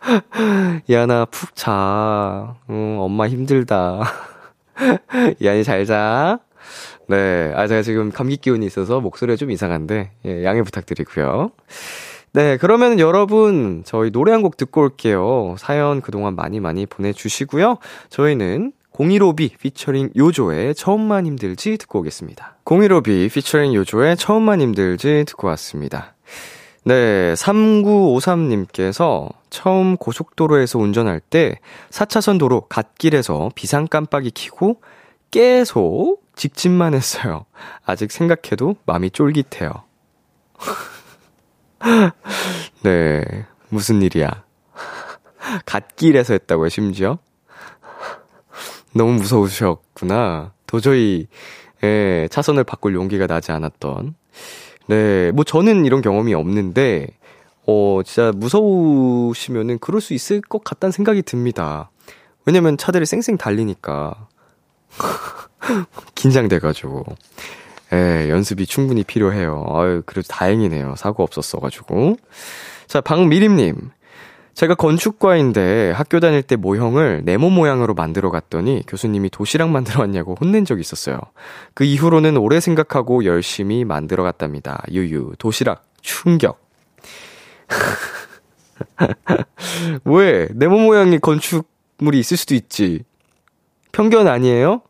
야나 0.90 1.26
푹 1.26 1.54
자. 1.54 2.56
응, 2.70 2.96
엄마 3.00 3.28
힘들다. 3.28 4.00
야니 5.44 5.62
잘 5.62 5.84
자. 5.84 6.40
네, 7.06 7.52
아 7.54 7.66
제가 7.66 7.82
지금 7.82 8.10
감기 8.10 8.38
기운이 8.38 8.64
있어서 8.64 9.00
목소리가 9.00 9.36
좀 9.36 9.50
이상한데 9.50 10.12
예, 10.24 10.42
양해 10.42 10.62
부탁드리고요. 10.62 11.50
네, 12.34 12.56
그러면 12.58 12.98
여러분, 12.98 13.82
저희 13.86 14.10
노래 14.10 14.32
한 14.32 14.42
곡 14.42 14.56
듣고 14.56 14.80
올게요. 14.82 15.54
사연 15.58 16.00
그동안 16.00 16.34
많이 16.34 16.58
많이 16.60 16.84
보내주시고요. 16.84 17.78
저희는 18.10 18.72
015B 18.92 19.56
피처링 19.58 20.10
요조의 20.16 20.74
처음만 20.74 21.26
힘들지 21.26 21.78
듣고 21.78 22.00
오겠습니다. 22.00 22.56
015B 22.64 23.32
피처링 23.32 23.72
요조의 23.74 24.16
처음만 24.16 24.60
힘들지 24.60 25.24
듣고 25.28 25.46
왔습니다. 25.48 26.14
네, 26.84 27.32
3953님께서 27.34 29.30
처음 29.50 29.96
고속도로에서 29.96 30.78
운전할 30.78 31.20
때 31.20 31.58
4차선 31.90 32.38
도로 32.38 32.62
갓길에서 32.62 33.50
비상 33.54 33.86
깜빡이 33.86 34.32
켜고 34.34 34.80
계속 35.30 36.22
직진만 36.36 36.94
했어요. 36.94 37.46
아직 37.86 38.10
생각해도 38.12 38.76
마음이 38.86 39.10
쫄깃해요. 39.12 39.70
네, 42.82 43.22
무슨 43.68 44.02
일이야. 44.02 44.44
갓길에서 45.66 46.34
했다고요, 46.34 46.68
심지어? 46.68 47.18
너무 48.92 49.14
무서우셨구나. 49.14 50.52
도저히, 50.66 51.26
예, 51.82 52.28
차선을 52.30 52.64
바꿀 52.64 52.94
용기가 52.94 53.26
나지 53.26 53.52
않았던. 53.52 54.14
네, 54.86 55.32
뭐 55.32 55.44
저는 55.44 55.84
이런 55.84 56.00
경험이 56.00 56.34
없는데, 56.34 57.08
어, 57.66 58.00
진짜 58.04 58.32
무서우시면은 58.34 59.78
그럴 59.78 60.00
수 60.00 60.14
있을 60.14 60.40
것 60.40 60.62
같다는 60.64 60.92
생각이 60.92 61.22
듭니다. 61.22 61.90
왜냐면 62.46 62.76
차들이 62.76 63.06
쌩쌩 63.06 63.38
달리니까. 63.38 64.28
긴장돼가지고. 66.14 67.04
예, 67.94 68.28
연습이 68.28 68.66
충분히 68.66 69.04
필요해요. 69.04 69.64
아유, 69.68 70.02
그래도 70.04 70.26
다행이네요. 70.28 70.96
사고 70.96 71.22
없었어가지고. 71.22 72.16
자, 72.88 73.00
박미림님. 73.00 73.90
제가 74.54 74.76
건축과인데 74.76 75.90
학교 75.90 76.20
다닐 76.20 76.42
때 76.42 76.54
모형을 76.54 77.22
네모 77.24 77.50
모양으로 77.50 77.94
만들어 77.94 78.30
갔더니 78.30 78.84
교수님이 78.86 79.30
도시락 79.30 79.70
만들어 79.70 80.00
왔냐고 80.00 80.36
혼낸 80.40 80.64
적이 80.64 80.80
있었어요. 80.80 81.18
그 81.74 81.82
이후로는 81.82 82.36
오래 82.36 82.60
생각하고 82.60 83.24
열심히 83.24 83.84
만들어 83.84 84.22
갔답니다. 84.22 84.84
유유, 84.92 85.32
도시락, 85.38 85.84
충격. 86.02 86.60
왜? 90.04 90.48
네모 90.54 90.78
모양의 90.78 91.18
건축물이 91.18 92.20
있을 92.20 92.36
수도 92.36 92.54
있지. 92.54 93.02
편견 93.90 94.28
아니에요? 94.28 94.82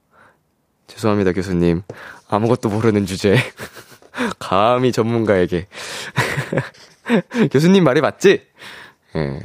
죄송합니다, 0.87 1.32
교수님. 1.32 1.82
아무것도 2.28 2.69
모르는 2.69 3.07
주제. 3.07 3.37
감히 4.38 4.93
전문가에게. 4.93 5.66
교수님 7.50 7.85
말이 7.85 8.00
맞지? 8.00 8.43
예. 9.16 9.40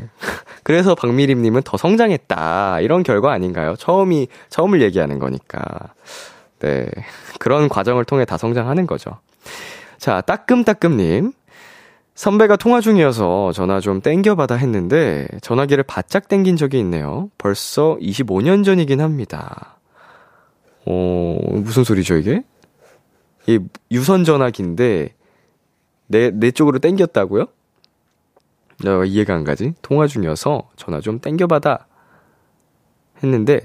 그래서 0.64 0.96
박미림님은 0.96 1.64
더 1.64 1.78
성장했다. 1.78 2.82
이런 2.82 3.04
결과 3.04 3.32
아닌가요? 3.32 3.76
처음이, 3.76 4.28
처음을 4.50 4.82
얘기하는 4.82 5.20
거니까. 5.20 5.62
네. 6.60 6.88
그런 7.40 7.70
과정을 7.70 8.06
통해 8.06 8.26
다 8.26 8.38
성장하는 8.38 8.88
거죠. 8.88 9.18
자, 9.98 10.22
따끔따끔님. 10.22 11.34
선배가 12.16 12.58
통화 12.58 12.82
중이어서 12.82 13.54
전화 13.54 13.80
좀 13.80 14.02
땡겨받아 14.02 14.56
했는데 14.56 15.26
전화기를 15.42 15.84
바짝 15.84 16.28
땡긴 16.28 16.58
적이 16.58 16.80
있네요. 16.80 17.30
벌써 17.38 17.98
25년 18.02 18.66
전이긴 18.66 19.00
합니다. 19.00 19.80
어, 20.86 21.38
무슨 21.50 21.86
소리죠, 21.86 22.18
이게? 22.18 22.44
이 23.50 23.60
유선 23.90 24.24
전화기인데 24.26 25.16
내, 26.06 26.30
내 26.32 26.52
쪽으로 26.52 26.78
땡겼다고요? 26.78 27.48
어, 28.86 29.04
이해가 29.06 29.34
안 29.34 29.44
가지? 29.44 29.74
통화 29.82 30.06
중이어서 30.06 30.70
전화 30.76 31.02
좀 31.02 31.20
땡겨받아. 31.20 31.88
했는데, 33.24 33.60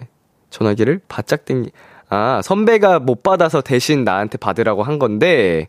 전화기를 0.48 1.02
바짝 1.06 1.44
땡기, 1.44 1.70
아, 2.08 2.40
선배가 2.42 2.98
못 2.98 3.22
받아서 3.22 3.60
대신 3.60 4.04
나한테 4.04 4.38
받으라고 4.38 4.82
한 4.82 4.98
건데, 4.98 5.68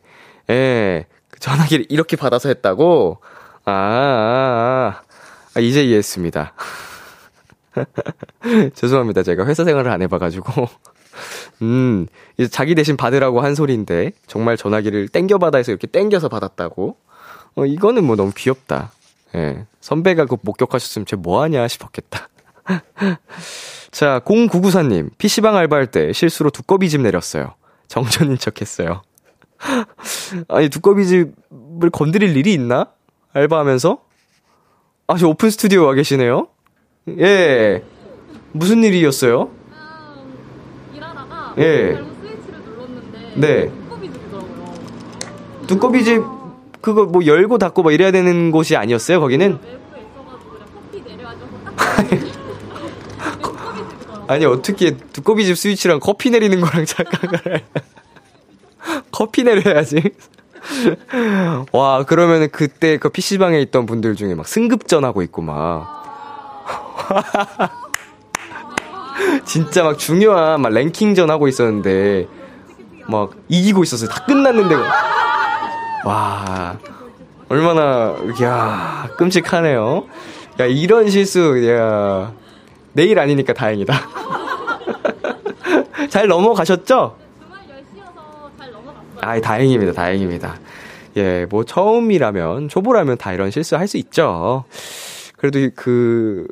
예, 0.49 1.05
그 1.29 1.39
전화기를 1.39 1.85
이렇게 1.89 2.15
받아서 2.15 2.49
했다고? 2.49 3.19
아, 3.65 3.71
아, 3.71 3.75
아, 3.75 5.01
아 5.55 5.59
이제 5.59 5.83
이해했습니다. 5.83 6.53
죄송합니다. 8.73 9.23
제가 9.23 9.45
회사 9.45 9.65
생활을 9.65 9.91
안 9.91 10.01
해봐가지고. 10.01 10.67
음, 11.61 12.07
이제 12.37 12.47
자기 12.47 12.75
대신 12.75 12.97
받으라고 12.97 13.41
한 13.41 13.55
소리인데, 13.55 14.11
정말 14.27 14.57
전화기를 14.57 15.09
땡겨받아 15.09 15.57
해서 15.57 15.71
이렇게 15.71 15.87
땡겨서 15.87 16.29
받았다고? 16.29 16.97
어, 17.55 17.65
이거는 17.65 18.03
뭐 18.03 18.15
너무 18.15 18.31
귀엽다. 18.35 18.91
예. 19.35 19.65
선배가 19.81 20.25
그 20.25 20.37
목격하셨으면 20.41 21.05
쟤 21.05 21.15
뭐하냐 21.15 21.67
싶었겠다. 21.67 22.29
자, 23.91 24.19
0994님, 24.25 25.09
PC방 25.17 25.55
알바할 25.55 25.87
때 25.87 26.11
실수로 26.11 26.49
두꺼비집 26.49 27.01
내렸어요. 27.01 27.55
정전인 27.87 28.37
척 28.37 28.61
했어요. 28.61 29.03
아니, 30.49 30.69
두꺼비집을 30.69 31.89
건드릴 31.91 32.35
일이 32.35 32.53
있나? 32.53 32.87
알바하면서? 33.33 33.99
아, 35.07 35.17
저 35.17 35.27
오픈 35.27 35.49
스튜디오 35.49 35.85
와 35.85 35.93
계시네요? 35.93 36.47
예. 37.19 37.83
무슨 38.51 38.83
일이었어요? 38.83 39.51
예. 41.57 41.95
스위치를 41.95 42.59
눌렀는데 42.65 43.31
네. 43.35 43.69
두꺼비집이더라고요. 43.69 44.73
두꺼비집, 45.67 46.23
그거 46.81 47.05
뭐 47.05 47.25
열고 47.25 47.57
닫고 47.57 47.83
뭐 47.83 47.91
이래야 47.91 48.11
되는 48.11 48.51
곳이 48.51 48.75
아니었어요, 48.75 49.19
거기는? 49.19 49.57
두꺼비집이더라고요. 53.41 54.25
아니, 54.27 54.45
어떻게 54.45 54.97
두꺼비집 54.97 55.57
스위치랑 55.57 55.99
커피 55.99 56.29
내리는 56.29 56.59
거랑 56.59 56.85
착각을 56.85 57.55
해. 57.55 57.63
커피 59.11 59.43
내려야지. 59.43 60.01
와, 61.71 62.03
그러면은 62.03 62.49
그때 62.51 62.97
그 62.97 63.09
PC방에 63.09 63.59
있던 63.61 63.85
분들 63.85 64.15
중에 64.15 64.35
막 64.35 64.47
승급전하고 64.47 65.21
있고 65.23 65.41
막. 65.41 66.03
진짜 69.45 69.83
막 69.83 69.97
중요한 69.97 70.61
막 70.61 70.71
랭킹전 70.71 71.29
하고 71.29 71.47
있었는데 71.47 72.27
막 73.07 73.31
이기고 73.49 73.83
있었어요. 73.83 74.09
다 74.09 74.23
끝났는데. 74.25 74.75
와. 76.05 76.77
얼마나 77.49 78.15
야, 78.41 79.09
끔찍하네요. 79.17 80.05
야, 80.59 80.65
이런 80.65 81.09
실수 81.09 81.67
야. 81.69 82.31
내일 82.93 83.19
아니니까 83.19 83.53
다행이다. 83.53 83.93
잘 86.09 86.27
넘어가셨죠? 86.27 87.17
주말 87.43 87.59
10시여서 87.59 88.57
잘 88.57 88.71
넘어갔어요. 88.71 89.19
아이, 89.21 89.41
다행입니다, 89.41 89.91
다행입니다. 89.93 90.55
예, 91.17 91.45
뭐, 91.49 91.63
처음이라면, 91.65 92.69
초보라면 92.69 93.17
다 93.17 93.33
이런 93.33 93.51
실수 93.51 93.75
할 93.75 93.87
수 93.87 93.97
있죠. 93.97 94.63
그래도 95.37 95.59
그, 95.75 96.47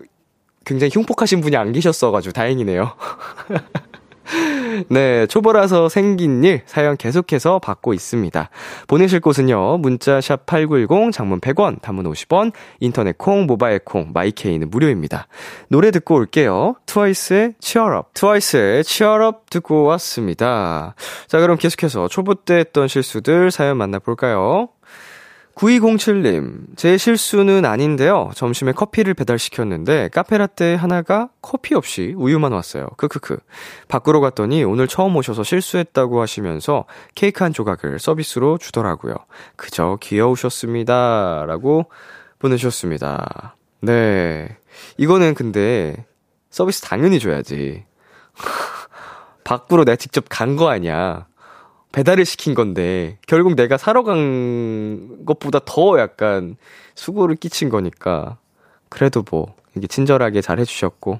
굉장히 0.66 0.92
흉폭하신 0.94 1.42
분이 1.42 1.56
안 1.56 1.72
계셨어가지고 1.72 2.34
다행이네요. 2.34 2.94
네, 4.90 5.28
초보라서 5.28 5.90
생긴 5.90 6.44
일 6.44 6.62
사연 6.66 6.98
계속해서 6.98 7.60
받고 7.60 7.94
있습니다. 7.94 8.50
보내실 8.88 9.20
곳은요. 9.20 9.78
문자 9.78 10.22
샵 10.22 10.46
8910 10.46 11.12
장문 11.12 11.40
100원, 11.40 11.82
단문 11.82 12.12
50원, 12.12 12.52
인터넷 12.80 13.18
콩, 13.18 13.46
모바일 13.46 13.80
콩, 13.80 14.12
마이케이는 14.14 14.70
무료입니다. 14.70 15.28
노래 15.68 15.92
듣고 15.92 16.16
올게요. 16.16 16.76
트와이스의 16.86 17.54
Up. 17.60 18.10
트와이스의 18.14 18.84
Up 19.28 19.40
듣고 19.50 19.84
왔습니다. 19.84 20.96
자, 21.28 21.40
그럼 21.40 21.58
계속해서 21.58 22.08
초보 22.08 22.34
때 22.36 22.56
했던 22.56 22.88
실수들 22.88 23.52
사연 23.52 23.78
만나 23.78 24.00
볼까요? 24.00 24.70
9207님, 25.56 26.76
제 26.76 26.98
실수는 26.98 27.64
아닌데요. 27.66 28.32
점심에 28.36 28.72
커피를 28.72 29.14
배달시켰는데 29.14 30.10
카페라떼 30.10 30.74
하나가 30.74 31.30
커피 31.42 31.76
없이 31.76 32.16
우유만 32.18 32.52
왔어요. 32.52 32.88
크크크. 32.98 33.38
밖으로 33.88 34.20
갔더니 34.20 34.64
오늘 34.64 34.88
처음 34.88 35.16
오셔서 35.16 35.44
실수했다고 35.44 36.22
하시면서 36.22 36.86
케이크 37.14 37.44
한 37.44 37.54
조각을 37.54 38.00
서비스로 38.00 38.58
주더라고요. 38.58 39.16
그저 39.56 40.00
귀여우셨습니다. 40.02 41.46
라고 41.48 41.86
보내주셨습니다. 42.40 43.56
네. 43.82 44.58
이거는 44.98 45.36
근데 45.36 46.06
서비스 46.50 46.82
당연히 46.82 47.20
줘야지. 47.20 47.86
밖으로 49.44 49.86
내가 49.86 49.98
직접 49.98 50.26
간 50.30 50.56
거 50.56 50.70
아니야. 50.70 51.28
배달을 51.94 52.26
시킨 52.26 52.54
건데 52.54 53.18
결국 53.28 53.56
내가 53.56 53.78
사러 53.78 54.04
간 54.04 55.26
것보다 55.26 55.60
더 55.64 55.98
약간 56.00 56.58
수고를 56.96 57.38
끼친 57.38 57.70
거니까 57.70 58.38
그래도 58.90 59.24
뭐 59.32 59.56
이게 59.76 59.88
친절하게 59.88 60.42
잘 60.42 60.60
해주셨고 60.60 61.20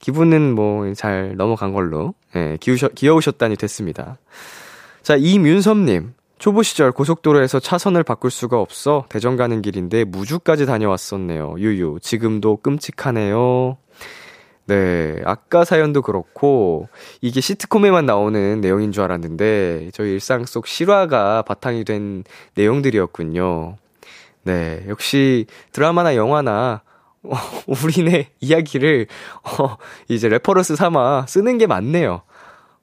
기분은 0.00 0.54
뭐 0.54 0.92
잘 0.94 1.36
넘어간 1.36 1.72
걸로 1.72 2.14
예, 2.36 2.58
귀우셔, 2.60 2.88
귀여우셨다니 2.88 3.56
됐습니다. 3.56 4.18
자 5.02 5.16
이윤섭님 5.16 6.14
초보 6.38 6.62
시절 6.62 6.90
고속도로에서 6.90 7.60
차선을 7.60 8.02
바꿀 8.02 8.30
수가 8.30 8.60
없어 8.60 9.04
대전 9.08 9.36
가는 9.36 9.62
길인데 9.62 10.04
무주까지 10.04 10.66
다녀왔었네요. 10.66 11.54
유유 11.58 11.98
지금도 12.02 12.56
끔찍하네요. 12.58 13.76
네, 14.70 15.20
아까 15.24 15.64
사연도 15.64 16.00
그렇고, 16.00 16.88
이게 17.20 17.40
시트콤에만 17.40 18.06
나오는 18.06 18.60
내용인 18.60 18.92
줄 18.92 19.02
알았는데, 19.02 19.90
저희 19.92 20.12
일상 20.12 20.44
속 20.46 20.68
실화가 20.68 21.42
바탕이 21.42 21.82
된 21.82 22.22
내용들이었군요. 22.54 23.78
네, 24.44 24.84
역시 24.86 25.46
드라마나 25.72 26.14
영화나 26.14 26.82
어, 27.24 27.34
우리네 27.66 28.30
이야기를 28.38 29.08
어, 29.42 29.76
이제 30.06 30.28
reference 30.28 30.76
삼아 30.76 31.26
쓰는 31.26 31.58
게 31.58 31.66
맞네요. 31.66 32.22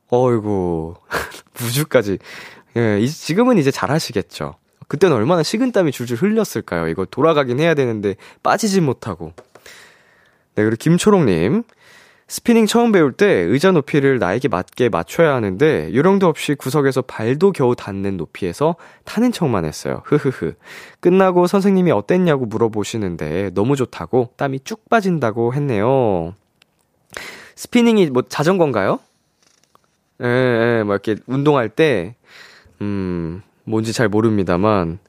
어이구 0.09 0.95
무주까지. 1.57 2.17
예, 2.75 2.99
이, 2.99 3.07
지금은 3.07 3.59
이제 3.59 3.71
잘하시겠죠. 3.71 4.55
그때는 4.89 5.15
얼마나 5.15 5.41
식은땀이 5.41 5.93
줄줄 5.93 6.17
흘렸을까요? 6.17 6.89
이거 6.89 7.05
돌아가긴 7.05 7.61
해야 7.61 7.75
되는데 7.75 8.15
빠지진 8.43 8.83
못하고. 8.83 9.31
네, 10.55 10.63
그리고 10.63 10.75
김초롱님. 10.77 11.63
스피닝 12.27 12.65
처음 12.65 12.91
배울 12.91 13.13
때 13.13 13.25
의자 13.25 13.71
높이를 13.71 14.19
나에게 14.19 14.49
맞게 14.49 14.89
맞춰야 14.89 15.33
하는데 15.33 15.93
요령도 15.93 16.27
없이 16.27 16.55
구석에서 16.55 17.01
발도 17.01 17.53
겨우 17.53 17.73
닿는 17.73 18.17
높이에서 18.17 18.75
타는 19.05 19.31
척만 19.31 19.63
했어요. 19.63 20.01
흐흐흐. 20.05 20.53
끝나고 20.99 21.47
선생님이 21.47 21.91
어땠냐고 21.91 22.45
물어보시는데 22.45 23.51
너무 23.53 23.77
좋다고 23.77 24.31
땀이 24.35 24.61
쭉 24.65 24.89
빠진다고 24.89 25.53
했네요. 25.53 26.33
Spinning이 27.55 28.07
뭐 28.07 28.23
자전거인가요? 28.23 28.99
예, 30.23 30.27
예, 30.27 30.83
뭐 30.83 30.95
이렇게 30.95 31.15
운동할 31.27 31.69
때, 31.69 32.15
음, 32.81 33.41
뭔지 33.63 33.93
잘 33.93 34.09
모릅니다만, 34.09 34.99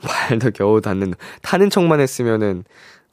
발도 0.00 0.50
겨우 0.52 0.80
닿는, 0.80 1.14
타는 1.42 1.70
척만 1.70 2.00
했으면은, 2.00 2.64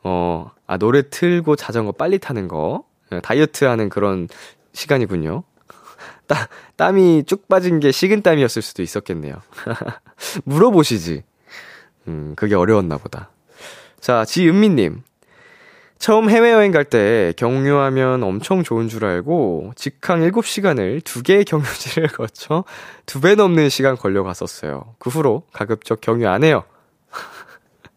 어, 0.03 0.51
아, 0.67 0.77
노래 0.77 1.09
틀고 1.09 1.55
자전거 1.55 1.91
빨리 1.91 2.17
타는 2.17 2.47
거. 2.47 2.85
예, 3.13 3.19
다이어트 3.21 3.65
하는 3.65 3.89
그런 3.89 4.27
시간이군요. 4.73 5.43
따, 6.27 6.47
땀이 6.77 7.23
쭉 7.27 7.47
빠진 7.47 7.79
게 7.79 7.91
식은땀이었을 7.91 8.61
수도 8.61 8.81
있었겠네요. 8.83 9.35
물어보시지. 10.45 11.23
음, 12.07 12.33
그게 12.35 12.55
어려웠나 12.55 12.97
보다. 12.97 13.29
자, 13.99 14.25
지은미님. 14.25 15.03
처음 15.99 16.29
해외여행 16.29 16.71
갈 16.73 16.83
때 16.83 17.31
경유하면 17.37 18.23
엄청 18.23 18.61
좋은 18.63 18.89
줄 18.89 19.05
알고 19.05 19.71
직항 19.77 20.19
7시간을 20.19 21.01
두 21.05 21.23
개의 21.23 21.45
경유지를 21.45 22.09
거쳐 22.11 22.65
두 23.05 23.21
배 23.21 23.35
넘는 23.35 23.69
시간 23.69 23.95
걸려 23.95 24.21
갔었어요. 24.23 24.95
그 24.99 25.09
후로 25.09 25.43
가급적 25.53 26.01
경유 26.01 26.27
안 26.27 26.43
해요. 26.43 26.65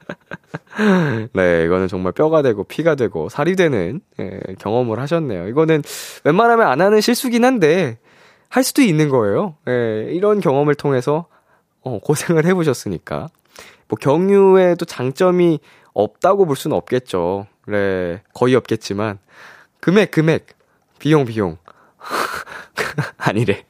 네, 1.32 1.64
이거는 1.64 1.88
정말 1.88 2.12
뼈가 2.12 2.42
되고 2.42 2.64
피가 2.64 2.94
되고 2.94 3.28
살이 3.28 3.56
되는 3.56 4.00
예, 4.20 4.40
경험을 4.58 4.98
하셨네요. 5.00 5.48
이거는 5.48 5.82
웬만하면 6.24 6.66
안 6.66 6.80
하는 6.80 7.00
실수긴 7.00 7.44
한데 7.44 7.98
할 8.48 8.62
수도 8.62 8.82
있는 8.82 9.08
거예요. 9.08 9.56
예, 9.68 10.08
이런 10.12 10.40
경험을 10.40 10.74
통해서 10.74 11.26
어, 11.82 11.98
고생을 11.98 12.44
해보셨으니까 12.46 13.28
뭐 13.88 13.98
경유에도 14.00 14.84
장점이 14.84 15.60
없다고 15.94 16.46
볼 16.46 16.56
수는 16.56 16.76
없겠죠. 16.76 17.46
네, 17.66 18.22
거의 18.34 18.54
없겠지만 18.54 19.18
금액 19.80 20.10
금액 20.10 20.46
비용 20.98 21.24
비용 21.24 21.58
아니래. 23.16 23.64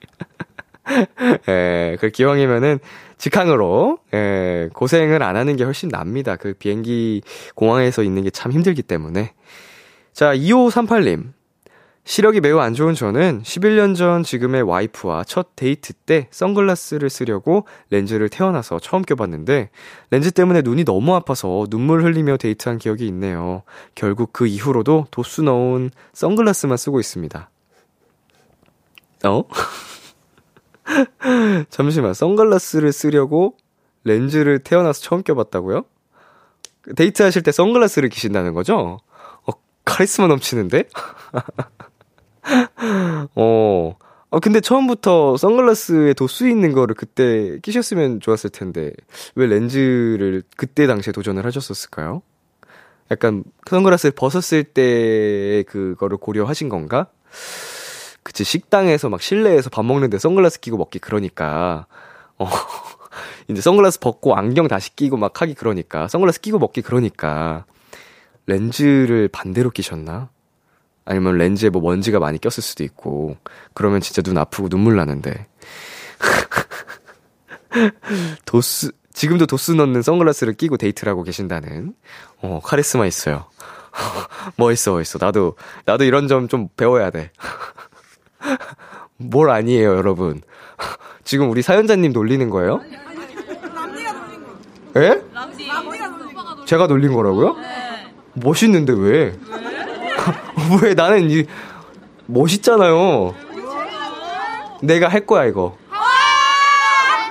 예, 1.49 1.97
그 2.01 2.11
기왕이면은 2.11 2.79
직항으로 3.19 3.99
예, 4.15 4.69
고생을 4.75 5.23
안 5.23 5.37
하는 5.37 5.57
게 5.57 5.65
훨씬 5.65 5.89
낫습니다. 5.89 6.37
그 6.37 6.55
비행기 6.55 7.23
공항에서 7.55 8.03
있는 8.03 8.23
게 8.23 8.31
참 8.31 8.53
힘들기 8.53 8.83
때문에. 8.83 9.33
자, 10.13 10.35
2538님. 10.35 11.33
시력이 12.05 12.41
매우 12.41 12.59
안 12.61 12.73
좋은 12.73 12.95
저는 12.95 13.43
11년 13.43 13.97
전 13.97 14.23
지금의 14.23 14.63
와이프와 14.63 15.25
첫 15.25 15.57
데이트 15.57 15.93
때 15.93 16.29
선글라스를 16.31 17.11
쓰려고 17.11 17.67
렌즈를 17.91 18.29
태어나서 18.29 18.79
처음 18.79 19.03
껴봤는데 19.03 19.71
렌즈 20.13 20.31
때문에 20.31 20.63
눈이 20.63 20.85
너무 20.85 21.17
아파서 21.17 21.67
눈물 21.69 22.05
흘리며 22.05 22.37
데이트한 22.37 22.79
기억이 22.79 23.09
있네요. 23.09 23.63
결국 23.97 24.33
그 24.33 24.47
이후로도 24.47 25.07
도수 25.11 25.43
넣은 25.43 25.91
선글라스만 26.13 26.77
쓰고 26.77 27.01
있습니다. 27.01 27.51
어? 29.25 29.43
잠시만, 31.71 32.15
선글라스를 32.15 32.93
쓰려고 32.93 33.57
렌즈를 34.05 34.61
태어나서 34.61 35.01
처음 35.03 35.23
껴봤다고요? 35.23 35.85
데이트 36.95 37.23
하실 37.23 37.43
때 37.43 37.51
선글라스를 37.53 38.09
끼신다는 38.09 38.55
거죠? 38.55 39.01
어, 39.47 39.53
카리스마 39.85 40.29
넘치는데? 40.29 40.85
어, 43.35 43.97
어, 44.31 44.41
근데 44.41 44.61
처음부터 44.61 45.37
선글라스에 45.37 46.15
도수 46.15 46.49
있는 46.49 46.73
거를 46.73 46.95
그때 46.95 47.59
끼셨으면 47.63 48.21
좋았을 48.21 48.51
텐데, 48.51 48.93
왜 49.35 49.47
렌즈를 49.47 50.43
그때 50.57 50.87
당시에 50.87 51.13
도전을 51.13 51.45
하셨었을까요? 51.45 52.23
약간 53.11 53.45
선글라스를 53.69 54.13
벗었을 54.13 54.65
때 54.65 55.65
그거를 55.69 56.19
고려하신 56.19 56.69
건가? 56.69 57.09
그치, 58.27 58.43
식당에서 58.43 59.09
막 59.09 59.23
실내에서 59.23 59.71
밥 59.71 59.85
먹는데 59.85 60.19
선글라스 60.19 60.59
끼고 60.59 60.77
먹기 60.79 60.99
그러니까, 60.99 61.87
어, 62.39 62.49
이제 63.47 63.61
선글라스 63.63 64.01
벗고 64.01 64.35
안경 64.35 64.67
다시 64.67 64.97
끼고 64.97 65.17
막 65.17 65.41
하기 65.41 65.55
그러니까, 65.55 66.09
선글라스 66.09 66.41
끼고 66.41 66.59
먹기 66.59 66.83
그러니까, 66.83 67.67
렌즈를 68.47 69.29
반대로 69.29 69.71
끼셨나? 69.71 70.29
아니면 71.05 71.39
렌즈에 71.39 71.71
뭐 71.71 71.81
먼지가 71.83 72.19
많이 72.19 72.41
꼈을 72.41 72.65
수도 72.65 72.83
있고, 72.83 73.37
그러면 73.75 74.01
진짜 74.01 74.23
눈 74.23 74.39
아프고 74.39 74.69
눈물 74.69 74.97
나는데. 74.97 75.47
도스, 78.45 78.91
지금도 79.13 79.47
도스 79.47 79.71
넣는 79.71 80.03
선글라스를 80.03 80.55
끼고 80.55 80.79
데이트를 80.79 81.13
하고 81.13 81.23
계신다는, 81.23 81.95
어, 82.43 82.59
카리스마 82.65 83.07
있어요. 83.07 83.45
멋있어, 84.59 84.95
멋있어. 84.95 85.25
나도, 85.25 85.55
나도 85.85 86.03
이런 86.03 86.27
점 86.27 86.49
좀 86.49 86.67
배워야 86.77 87.11
돼. 87.11 87.31
뭘 89.17 89.51
아니에요, 89.51 89.97
여러분. 89.97 90.43
지금 91.25 91.51
우리 91.51 91.63
사연자님 91.63 92.13
놀리는 92.13 92.49
거예요? 92.51 92.81
예? 94.97 95.23
제가 96.65 96.87
놀린 96.87 97.13
거라고요? 97.13 97.57
멋있는데 98.35 98.93
왜? 98.97 99.39
왜 100.83 100.95
나는 100.95 101.31
이 101.31 101.45
멋있잖아요. 102.27 103.35
내가 104.83 105.09
할 105.09 105.27
거야 105.27 105.45
이거. 105.45 105.77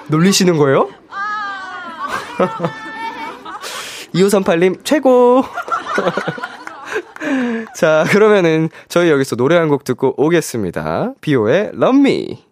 놀리시는 0.08 0.58
거예요? 0.58 0.90
2538님 4.14 4.84
최고. 4.86 5.44
자, 7.76 8.06
그러면은 8.10 8.70
저희 8.88 9.10
여기서 9.10 9.36
노래 9.36 9.56
한 9.58 9.70
곡 9.70 9.84
듣고 9.84 10.14
오겠습니다. 10.18 11.14
비오의 11.22 11.72
Love 11.74 12.00
Me. 12.00 12.44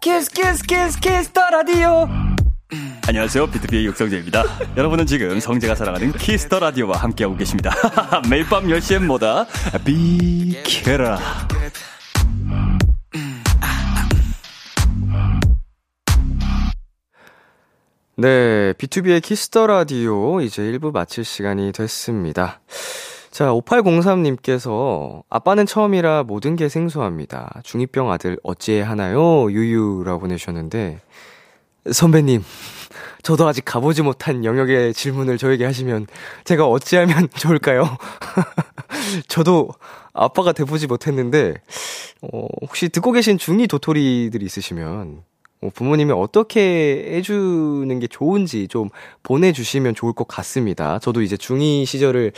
Kiss 0.00 0.30
kiss 0.30 0.62
kiss 0.64 1.00
Kiss 1.00 1.30
the 1.32 1.40
Radio 1.50 2.08
안녕하세요. 3.08 3.46
BTOB의 3.48 3.86
육성재입니다. 3.86 4.44
여러분은 4.76 5.06
지금 5.06 5.38
성재가 5.40 5.74
사랑하는 5.74 6.12
Kiss 6.12 6.38
the 6.38 6.58
Radio와 6.58 6.98
함께하고 6.98 7.36
계십니다. 7.36 7.70
매일 8.28 8.44
밤 8.46 8.66
10시엔 8.66 9.04
뭐다? 9.04 9.46
비키라 9.84 11.18
네, 18.18 18.72
B2B의 18.72 19.22
키스터 19.22 19.66
라디오 19.66 20.40
이제 20.40 20.62
1부 20.62 20.90
마칠 20.90 21.22
시간이 21.22 21.72
됐습니다. 21.72 22.62
자, 23.30 23.52
5803님께서 23.52 25.22
아빠는 25.28 25.66
처음이라 25.66 26.22
모든 26.22 26.56
게 26.56 26.70
생소합니다. 26.70 27.60
중2병 27.62 28.08
아들 28.08 28.38
어찌해 28.42 28.80
하나요? 28.80 29.52
유유라고 29.52 30.20
보내셨는데 30.20 30.98
선배님, 31.92 32.42
저도 33.20 33.46
아직 33.46 33.66
가보지 33.66 34.00
못한 34.00 34.46
영역의 34.46 34.94
질문을 34.94 35.36
저에게 35.36 35.66
하시면 35.66 36.06
제가 36.44 36.66
어찌하면 36.66 37.28
좋을까요? 37.36 37.84
저도 39.28 39.68
아빠가 40.14 40.52
돼보지 40.52 40.86
못했는데 40.86 41.52
어, 42.22 42.46
혹시 42.62 42.88
듣고 42.88 43.12
계신 43.12 43.36
중2 43.36 43.68
도토리들이 43.68 44.42
있으시면 44.42 45.20
뭐 45.35 45.35
부모님이 45.74 46.12
어떻게 46.12 47.08
해주는 47.16 47.98
게 47.98 48.06
좋은지 48.06 48.68
좀 48.68 48.88
보내주시면 49.22 49.94
좋을 49.94 50.12
것 50.12 50.28
같습니다. 50.28 50.98
저도 50.98 51.22
이제 51.22 51.36
중2 51.36 51.86
시절을, 51.86 52.32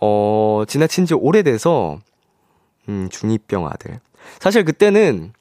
어, 0.00 0.64
지나친 0.68 1.06
지 1.06 1.14
오래돼서, 1.14 1.98
음, 2.88 3.08
중2병 3.10 3.70
아들. 3.70 4.00
사실 4.38 4.64
그때는 4.64 5.32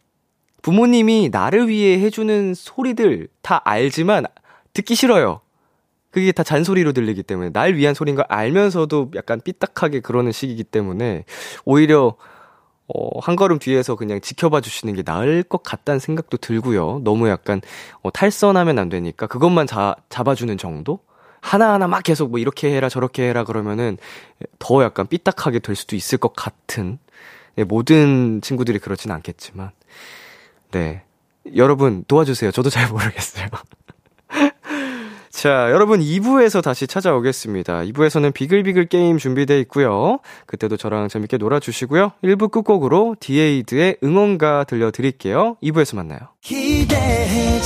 부모님이 0.61 1.29
나를 1.31 1.67
위해 1.67 1.99
해주는 1.99 2.53
소리들 2.53 3.27
다 3.41 3.61
알지만 3.63 4.25
듣기 4.73 4.95
싫어요. 4.95 5.41
그게 6.11 6.31
다 6.31 6.43
잔소리로 6.43 6.91
들리기 6.91 7.23
때문에 7.23 7.51
날 7.51 7.75
위한 7.75 7.93
소리인 7.93 8.15
걸 8.15 8.25
알면서도 8.29 9.11
약간 9.15 9.39
삐딱하게 9.41 9.99
그러는 9.99 10.31
시기이기 10.31 10.63
때문에 10.63 11.25
오히려 11.65 12.15
어, 12.93 13.19
한 13.19 13.35
걸음 13.35 13.59
뒤에서 13.59 13.95
그냥 13.95 14.19
지켜봐 14.19 14.61
주시는 14.61 14.95
게 14.95 15.03
나을 15.03 15.43
것 15.43 15.63
같다는 15.63 15.99
생각도 15.99 16.37
들고요. 16.37 17.01
너무 17.03 17.29
약간, 17.29 17.61
어, 18.01 18.11
탈선하면 18.11 18.79
안 18.79 18.89
되니까 18.89 19.27
그것만 19.27 19.67
자, 19.67 19.95
잡아주는 20.09 20.57
정도? 20.57 20.99
하나하나 21.41 21.87
막 21.87 22.03
계속 22.03 22.31
뭐 22.31 22.39
이렇게 22.39 22.75
해라 22.75 22.89
저렇게 22.89 23.29
해라 23.29 23.43
그러면은 23.43 23.97
더 24.59 24.83
약간 24.83 25.07
삐딱하게 25.07 25.59
될 25.59 25.75
수도 25.75 25.95
있을 25.95 26.17
것 26.17 26.33
같은 26.33 26.99
네, 27.55 27.63
모든 27.63 28.41
친구들이 28.41 28.79
그렇진 28.79 29.11
않겠지만 29.11 29.71
네 30.71 31.03
여러분 31.55 32.03
도와주세요 32.07 32.51
저도 32.51 32.69
잘 32.69 32.89
모르겠어요 32.89 33.47
자, 35.41 35.71
여러분 35.71 36.01
2부에서 36.01 36.61
다시 36.61 36.85
찾아오겠습니다. 36.85 37.83
2부에서는 37.83 38.33
비글비글 38.33 38.87
게임 38.87 39.17
준비되어 39.17 39.57
있고요. 39.59 40.19
그때도 40.47 40.75
저랑 40.75 41.07
재밌게 41.07 41.37
놀아주시고요. 41.37 42.11
1부 42.21 42.51
끝곡으로 42.51 43.15
디에이드의 43.21 43.99
응원가 44.03 44.65
들려드릴게요. 44.65 45.55
2부에서 45.63 45.95
만나요. 45.95 46.19
기대해 46.41 47.61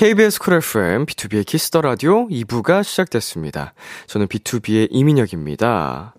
KBS 0.00 0.40
쿨 0.40 0.54
FM, 0.54 1.04
B2B의 1.04 1.44
키스터 1.44 1.82
라디오 1.82 2.26
2부가 2.28 2.82
시작됐습니다. 2.82 3.74
저는 4.06 4.28
BTOB의 4.28 4.88
이민혁입니다. 4.90 6.14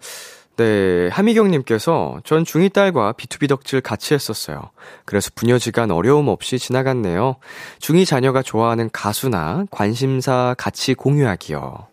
네, 0.57 1.07
하미경님께서 1.07 2.21
전 2.23 2.43
중2 2.43 2.73
딸과 2.73 3.13
BTOB 3.13 3.49
덕질 3.49 3.81
같이 3.81 4.13
했었어요. 4.13 4.69
그래서 5.05 5.31
부녀지간 5.33 5.89
어려움 5.89 6.27
없이 6.27 6.59
지나갔네요. 6.59 7.37
중2 7.79 8.05
자녀가 8.05 8.43
좋아하는 8.43 8.91
가수나 8.93 9.65
관심사 9.71 10.53
같이 10.59 10.93
공유하기요. 10.93 11.87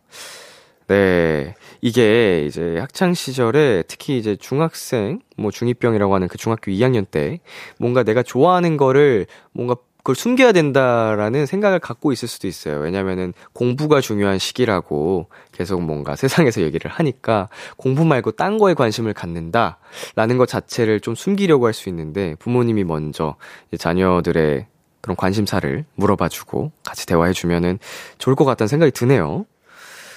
네. 0.89 1.55
이게 1.81 2.45
이제 2.47 2.77
학창 2.79 3.15
시절에 3.15 3.85
특히 3.89 4.19
이제 4.19 4.37
중학생, 4.37 5.21
뭐 5.39 5.51
중2병이라고 5.51 6.11
하는 6.11 6.29
그 6.29 6.37
중학교 6.37 6.71
2학년 6.71 7.07
때 7.11 7.41
뭔가 7.79 8.03
내가 8.03 8.23
좋아하는 8.23 8.77
거를 8.77 9.27
뭔가 9.53 9.77
그걸 10.09 10.17
숨겨야 10.17 10.53
된다라는 10.53 11.45
생각을 11.45 11.81
갖고 11.81 12.13
있을 12.13 12.29
수도 12.29 12.49
있어요. 12.49 12.79
왜냐면은 12.79 13.35
공부가 13.53 14.01
중요한 14.01 14.39
시기라고 14.39 15.29
계속 15.53 15.83
뭔가 15.83 16.17
세상에서 16.17 16.63
얘기를 16.63 16.91
하니까 16.91 17.51
공부 17.77 18.07
말고 18.07 18.31
딴 18.31 18.57
거에 18.57 18.73
관심을 18.73 19.13
갖는다라는 19.13 20.39
것 20.39 20.49
자체를 20.49 21.01
좀 21.01 21.15
숨기려고 21.15 21.67
할 21.67 21.75
수 21.75 21.91
있는데 21.91 22.37
부모님이 22.39 22.85
먼저 22.85 23.37
자녀들의 23.79 24.67
그런 25.03 25.15
관심사를 25.15 25.85
물어봐주고 25.97 26.73
같이 26.87 27.07
대화해주면은 27.07 27.79
좋을 28.17 28.35
것 28.35 28.47
같다는 28.47 28.69
생각이 28.69 28.93
드네요. 28.93 29.45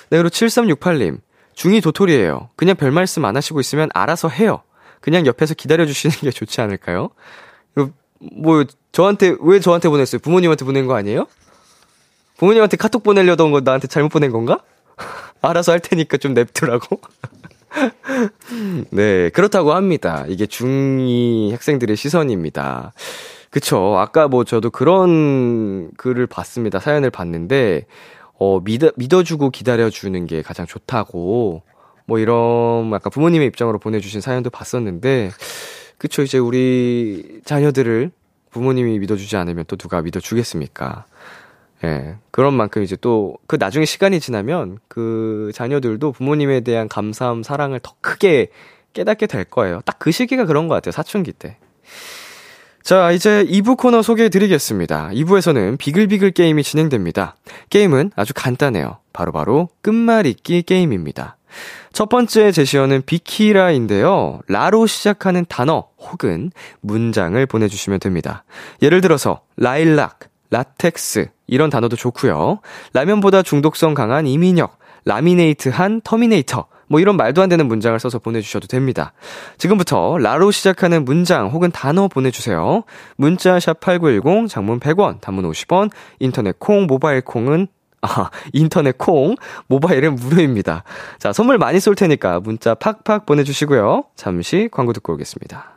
네, 0.09 0.17
그리고 0.17 0.29
7368님. 0.29 1.19
중2 1.55 1.83
도토리예요. 1.83 2.47
그냥 2.55 2.77
별 2.77 2.91
말씀 2.91 3.25
안 3.25 3.35
하시고 3.35 3.59
있으면 3.59 3.89
알아서 3.93 4.29
해요. 4.29 4.61
그냥 5.01 5.25
옆에서 5.25 5.53
기다려주시는 5.53 6.15
게 6.21 6.31
좋지 6.31 6.61
않을까요? 6.61 7.09
뭐, 8.33 8.63
저한테, 8.91 9.35
왜 9.39 9.59
저한테 9.59 9.89
보냈어요? 9.89 10.19
부모님한테 10.19 10.65
보낸 10.65 10.85
거 10.85 10.95
아니에요? 10.95 11.27
부모님한테 12.37 12.77
카톡 12.77 13.03
보내려던 13.03 13.51
거 13.51 13.61
나한테 13.61 13.87
잘못 13.87 14.09
보낸 14.09 14.31
건가? 14.31 14.59
알아서 15.41 15.71
할 15.71 15.79
테니까 15.79 16.17
좀 16.17 16.33
냅두라고? 16.33 16.99
네, 18.91 19.29
그렇다고 19.29 19.73
합니다. 19.73 20.25
이게 20.27 20.45
중2 20.45 21.51
학생들의 21.51 21.95
시선입니다. 21.95 22.93
그쵸. 23.49 23.97
아까 23.97 24.27
뭐 24.27 24.43
저도 24.43 24.69
그런 24.71 25.91
글을 25.97 26.27
봤습니다. 26.27 26.79
사연을 26.79 27.11
봤는데, 27.11 27.85
어, 28.39 28.59
믿어, 28.61 28.91
믿어주고 28.95 29.51
기다려주는 29.51 30.25
게 30.25 30.41
가장 30.41 30.65
좋다고, 30.65 31.61
뭐 32.05 32.19
이런, 32.19 32.91
약간 32.91 33.11
부모님의 33.11 33.47
입장으로 33.47 33.77
보내주신 33.79 34.19
사연도 34.21 34.49
봤었는데, 34.49 35.31
그쵸. 35.97 36.23
이제 36.23 36.37
우리 36.39 37.41
자녀들을 37.45 38.11
부모님이 38.51 38.99
믿어주지 38.99 39.35
않으면 39.37 39.65
또 39.67 39.75
누가 39.75 40.01
믿어주겠습니까? 40.01 41.05
예. 41.83 42.15
그런 42.29 42.53
만큼 42.53 42.83
이제 42.83 42.95
또, 42.99 43.37
그 43.47 43.55
나중에 43.59 43.85
시간이 43.85 44.19
지나면 44.19 44.77
그 44.87 45.51
자녀들도 45.55 46.11
부모님에 46.11 46.61
대한 46.61 46.87
감사함, 46.87 47.43
사랑을 47.43 47.79
더 47.79 47.95
크게 48.01 48.49
깨닫게 48.93 49.25
될 49.27 49.45
거예요. 49.45 49.81
딱 49.85 49.97
그 49.99 50.11
시기가 50.11 50.45
그런 50.45 50.67
것 50.67 50.75
같아요. 50.75 50.91
사춘기 50.91 51.31
때. 51.31 51.57
자, 52.83 53.11
이제 53.11 53.45
2부 53.45 53.77
코너 53.77 54.01
소개해 54.01 54.29
드리겠습니다. 54.29 55.09
2부에서는 55.13 55.77
비글비글 55.77 56.31
게임이 56.31 56.63
진행됩니다. 56.63 57.35
게임은 57.69 58.11
아주 58.15 58.33
간단해요. 58.35 58.97
바로바로 59.13 59.69
끝말잇기 59.81 60.63
게임입니다. 60.63 61.37
첫 61.93 62.09
번째 62.09 62.51
제시어는 62.51 63.03
비키라인데요. 63.05 64.39
라로 64.47 64.87
시작하는 64.87 65.45
단어 65.47 65.87
혹은 65.99 66.51
문장을 66.81 67.45
보내주시면 67.45 67.99
됩니다. 67.99 68.43
예를 68.81 69.01
들어서 69.01 69.41
라일락, 69.57 70.19
라텍스 70.49 71.29
이런 71.47 71.69
단어도 71.69 71.95
좋고요. 71.95 72.59
라면보다 72.93 73.41
중독성 73.41 73.93
강한 73.93 74.27
이민혁, 74.27 74.77
라미네이트한 75.05 76.01
터미네이터 76.03 76.67
뭐 76.91 76.99
이런 76.99 77.15
말도 77.15 77.41
안 77.41 77.47
되는 77.47 77.67
문장을 77.67 77.97
써서 77.99 78.19
보내주셔도 78.19 78.67
됩니다. 78.67 79.13
지금부터 79.57 80.17
라로 80.17 80.51
시작하는 80.51 81.05
문장 81.05 81.47
혹은 81.47 81.71
단어 81.71 82.09
보내주세요. 82.09 82.83
문자 83.15 83.59
샵 83.61 83.79
8910 83.79 84.49
장문 84.49 84.81
100원 84.81 85.21
단문 85.21 85.49
50원 85.49 85.89
인터넷 86.19 86.59
콩 86.59 86.87
모바일 86.87 87.21
콩은 87.21 87.67
아, 88.01 88.29
인터넷 88.53 88.97
콩, 88.97 89.35
모바일은 89.67 90.15
무료입니다. 90.15 90.83
자, 91.19 91.33
선물 91.33 91.57
많이 91.57 91.79
쏠 91.79 91.95
테니까 91.95 92.39
문자 92.39 92.73
팍팍 92.75 93.25
보내주시고요. 93.25 94.05
잠시 94.15 94.69
광고 94.71 94.93
듣고 94.93 95.13
오겠습니다. 95.13 95.71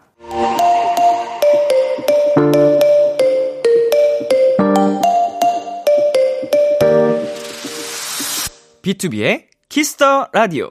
B2B의 8.83 9.45
키스터 9.69 10.29
라디오. 10.33 10.71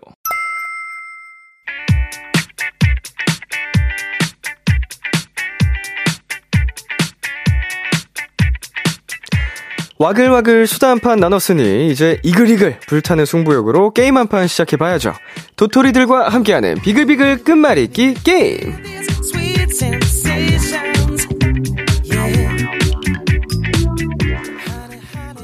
와글와글 10.03 10.67
수다 10.67 10.89
한 10.89 10.99
판 10.99 11.17
나눴으니 11.21 11.89
이제 11.89 12.19
이글이글 12.23 12.81
불타는 12.87 13.25
승부욕으로 13.25 13.91
게임 13.91 14.17
한 14.17 14.27
판 14.27 14.47
시작해봐야죠. 14.47 15.13
도토리들과 15.55 16.27
함께하는 16.27 16.75
비글비글 16.81 17.45
끝말잇기 17.45 18.15
게임. 18.15 18.75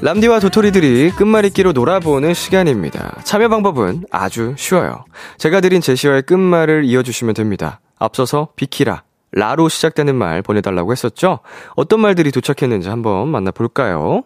람디와 0.02 0.40
도토리들이 0.42 1.12
끝말잇기로 1.12 1.72
놀아보는 1.72 2.34
시간입니다. 2.34 3.18
참여 3.24 3.48
방법은 3.48 4.06
아주 4.12 4.56
쉬워요. 4.58 5.06
제가 5.38 5.62
드린 5.62 5.80
제시어의 5.80 6.24
끝말을 6.24 6.84
이어주시면 6.84 7.34
됩니다. 7.34 7.80
앞서서 7.98 8.50
비키라, 8.58 9.04
라로 9.32 9.70
시작되는 9.70 10.16
말 10.16 10.42
보내달라고 10.42 10.92
했었죠? 10.92 11.40
어떤 11.76 12.00
말들이 12.02 12.32
도착했는지 12.32 12.90
한번 12.90 13.30
만나볼까요? 13.30 14.24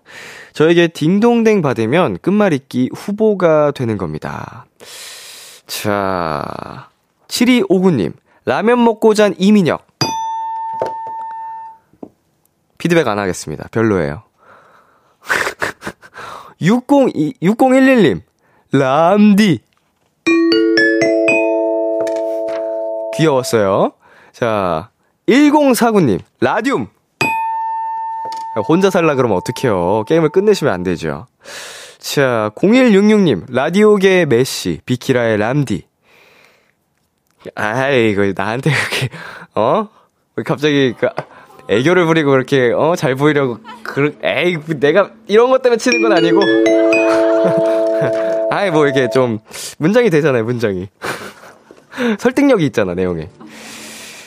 저에게 0.53 0.87
딩동댕 0.87 1.61
받으면 1.61 2.17
끝말잇기 2.19 2.91
후보가 2.95 3.71
되는 3.71 3.97
겁니다. 3.97 4.65
자, 5.67 6.89
7259님, 7.27 8.13
라면 8.45 8.83
먹고 8.83 9.13
잔 9.13 9.35
이민혁. 9.37 9.85
피드백 12.77 13.07
안 13.07 13.19
하겠습니다. 13.19 13.67
별로예요. 13.71 14.23
60, 16.61 17.39
6011님, 17.41 18.21
람디. 18.71 19.59
귀여웠어요. 23.15 23.93
자, 24.31 24.89
1049님, 25.27 26.19
라듐. 26.39 26.87
혼자 28.67 28.89
살라 28.89 29.15
그러면 29.15 29.37
어떡해요. 29.37 30.03
게임을 30.07 30.29
끝내시면 30.29 30.73
안 30.73 30.83
되죠. 30.83 31.25
자, 31.97 32.51
0166님, 32.55 33.51
라디오계의 33.51 34.25
메시, 34.27 34.81
비키라의 34.85 35.37
람디. 35.37 35.83
아이, 37.55 38.11
이거 38.11 38.31
나한테 38.35 38.71
그렇게, 38.71 39.09
어? 39.55 39.89
왜 40.35 40.43
갑자기, 40.43 40.93
그, 40.99 41.07
애교를 41.69 42.05
부리고 42.05 42.31
그렇게, 42.31 42.71
어? 42.71 42.95
잘 42.95 43.15
보이려고, 43.15 43.59
그, 43.83 44.17
에이, 44.21 44.57
내가 44.79 45.11
이런 45.27 45.49
것 45.49 45.61
때문에 45.61 45.77
치는 45.77 46.01
건 46.01 46.11
아니고. 46.11 46.41
아이, 48.51 48.69
뭐 48.69 48.87
이게 48.87 49.09
좀, 49.09 49.39
문장이 49.79 50.09
되잖아요, 50.09 50.43
문장이. 50.43 50.89
설득력이 52.19 52.65
있잖아, 52.67 52.93
내용에. 52.93 53.29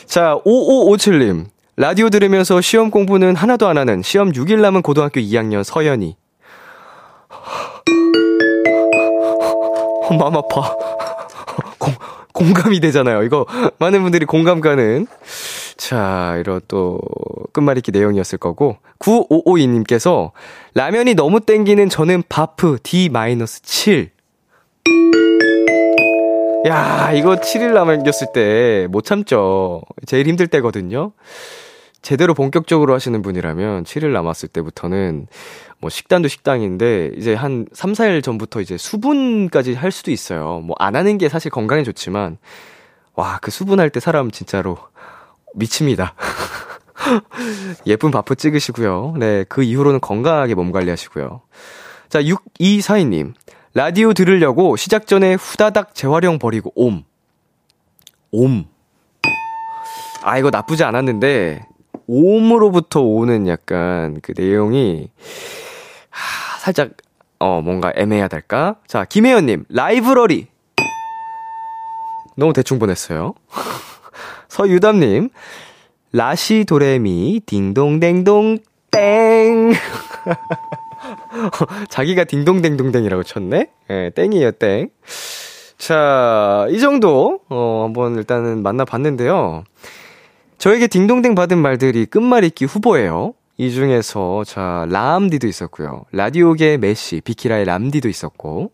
자, 0.07 0.39
5557님. 0.45 1.47
라디오 1.77 2.09
들으면서 2.09 2.61
시험 2.61 2.91
공부는 2.91 3.37
하나도 3.37 3.67
안 3.69 3.77
하는 3.77 4.03
시험 4.03 4.33
6일 4.33 4.61
남은 4.61 4.83
고등학교 4.83 5.21
2학년 5.21 5.63
서연이. 5.63 6.17
어, 10.09 10.15
마음 10.19 10.37
아파. 10.37 10.75
공, 11.79 11.95
공감이 12.33 12.81
되잖아요. 12.81 13.25
이거 13.25 13.47
많은 13.79 14.03
분들이 14.03 14.25
공감 14.25 14.61
가는. 14.61 15.07
자, 15.77 16.37
이런 16.39 16.61
또 16.69 17.01
끝말잇기 17.53 17.91
내용이었을 17.91 18.39
거고. 18.39 18.79
9552님께서 19.01 20.31
라면이 20.75 21.15
너무 21.15 21.41
땡기는 21.41 21.91
저는 21.91 22.23
바프 22.29 22.79
D-7. 22.83 24.11
야, 26.67 27.13
이거 27.13 27.37
7일 27.37 27.73
남겼을 27.75 28.29
때 28.33 28.87
못 28.91 29.05
참죠. 29.05 29.83
제일 30.07 30.27
힘들 30.27 30.47
때거든요. 30.49 31.13
제대로 32.03 32.35
본격적으로 32.35 32.95
하시는 32.95 33.21
분이라면 33.21 33.85
7일 33.85 34.13
남았을 34.13 34.49
때부터는 34.49 35.27
뭐 35.81 35.91
식단도 35.91 36.29
식당인데 36.29 37.13
이제 37.17 37.35
한 37.35 37.67
3, 37.73 37.93
4일 37.93 38.23
전부터 38.23 38.61
이제 38.61 38.77
수분까지 38.79 39.75
할 39.75 39.91
수도 39.91 40.11
있어요. 40.11 40.61
뭐 40.61 40.75
안 40.79 40.95
하는 40.97 41.19
게 41.19 41.29
사실 41.29 41.51
건강에 41.51 41.83
좋지만 41.83 42.39
와, 43.15 43.39
그 43.43 43.51
수분할 43.51 43.91
때 43.91 43.99
사람 44.01 44.31
진짜로 44.31 44.79
미칩니다. 45.55 46.15
예쁜 47.87 48.11
바프 48.11 48.37
찍으시고요. 48.37 49.15
네, 49.19 49.45
그 49.49 49.63
이후로는 49.63 50.01
건강하게 50.01 50.55
몸 50.55 50.71
관리하시고요. 50.73 51.41
자, 52.09 52.21
6242님. 52.23 53.35
라디오 53.77 54.15
들으려고 54.15 54.75
시작 54.77 55.07
전에 55.07 55.35
후다닥 55.35 55.95
재활용 55.95 56.39
버리고 56.39 56.73
옴. 56.77 57.05
옴. 58.31 58.65
아, 60.23 60.39
이거 60.39 60.49
나쁘지 60.49 60.83
않았는데, 60.83 61.67
옴으로부터 62.07 63.03
오는 63.03 63.47
약간 63.47 64.19
그 64.23 64.33
내용이, 64.35 65.11
하, 66.09 66.59
살짝, 66.59 66.93
어, 67.39 67.61
뭔가 67.61 67.93
애매하달까? 67.95 68.77
자, 68.87 69.05
김혜연님, 69.05 69.67
라이브러리. 69.69 70.47
너무 72.35 72.55
대충 72.55 72.79
보냈어요. 72.79 73.35
서유담님, 74.49 75.29
라시 76.13 76.65
도레미, 76.65 77.43
딩동댕동, 77.45 78.57
땡. 78.91 79.75
자기가 81.89 82.25
딩동댕동댕이라고 82.25 83.23
쳤네? 83.23 83.71
예, 83.91 84.11
땡이에요, 84.15 84.53
땡. 84.53 84.91
자, 85.79 86.67
이 86.71 86.81
정도, 86.81 87.41
어, 87.49 87.83
한번 87.85 88.17
일단은 88.17 88.63
만나봤는데요. 88.63 89.65
저에게 90.59 90.87
딩동댕 90.87 91.35
받은 91.35 91.59
말들이 91.59 92.07
끝말잇기 92.07 92.65
후보예요. 92.65 93.35
이 93.59 93.71
중에서, 93.71 94.45
자, 94.45 94.87
람디도 94.91 95.47
있었고요. 95.47 96.05
라디오계 96.13 96.79
메시, 96.79 97.21
비키라의 97.21 97.65
람디도 97.65 98.09
있었고, 98.09 98.73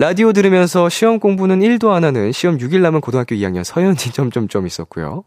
라디오 0.00 0.32
들으면서 0.32 0.88
시험 0.88 1.18
공부는 1.18 1.60
1도 1.60 1.90
안 1.90 2.04
하는 2.04 2.30
시험 2.30 2.56
6일 2.56 2.80
남은 2.82 3.00
고등학교 3.00 3.34
2학년 3.34 3.64
서현이 3.64 3.96
점점점 4.12 4.66
있었고요. 4.66 5.24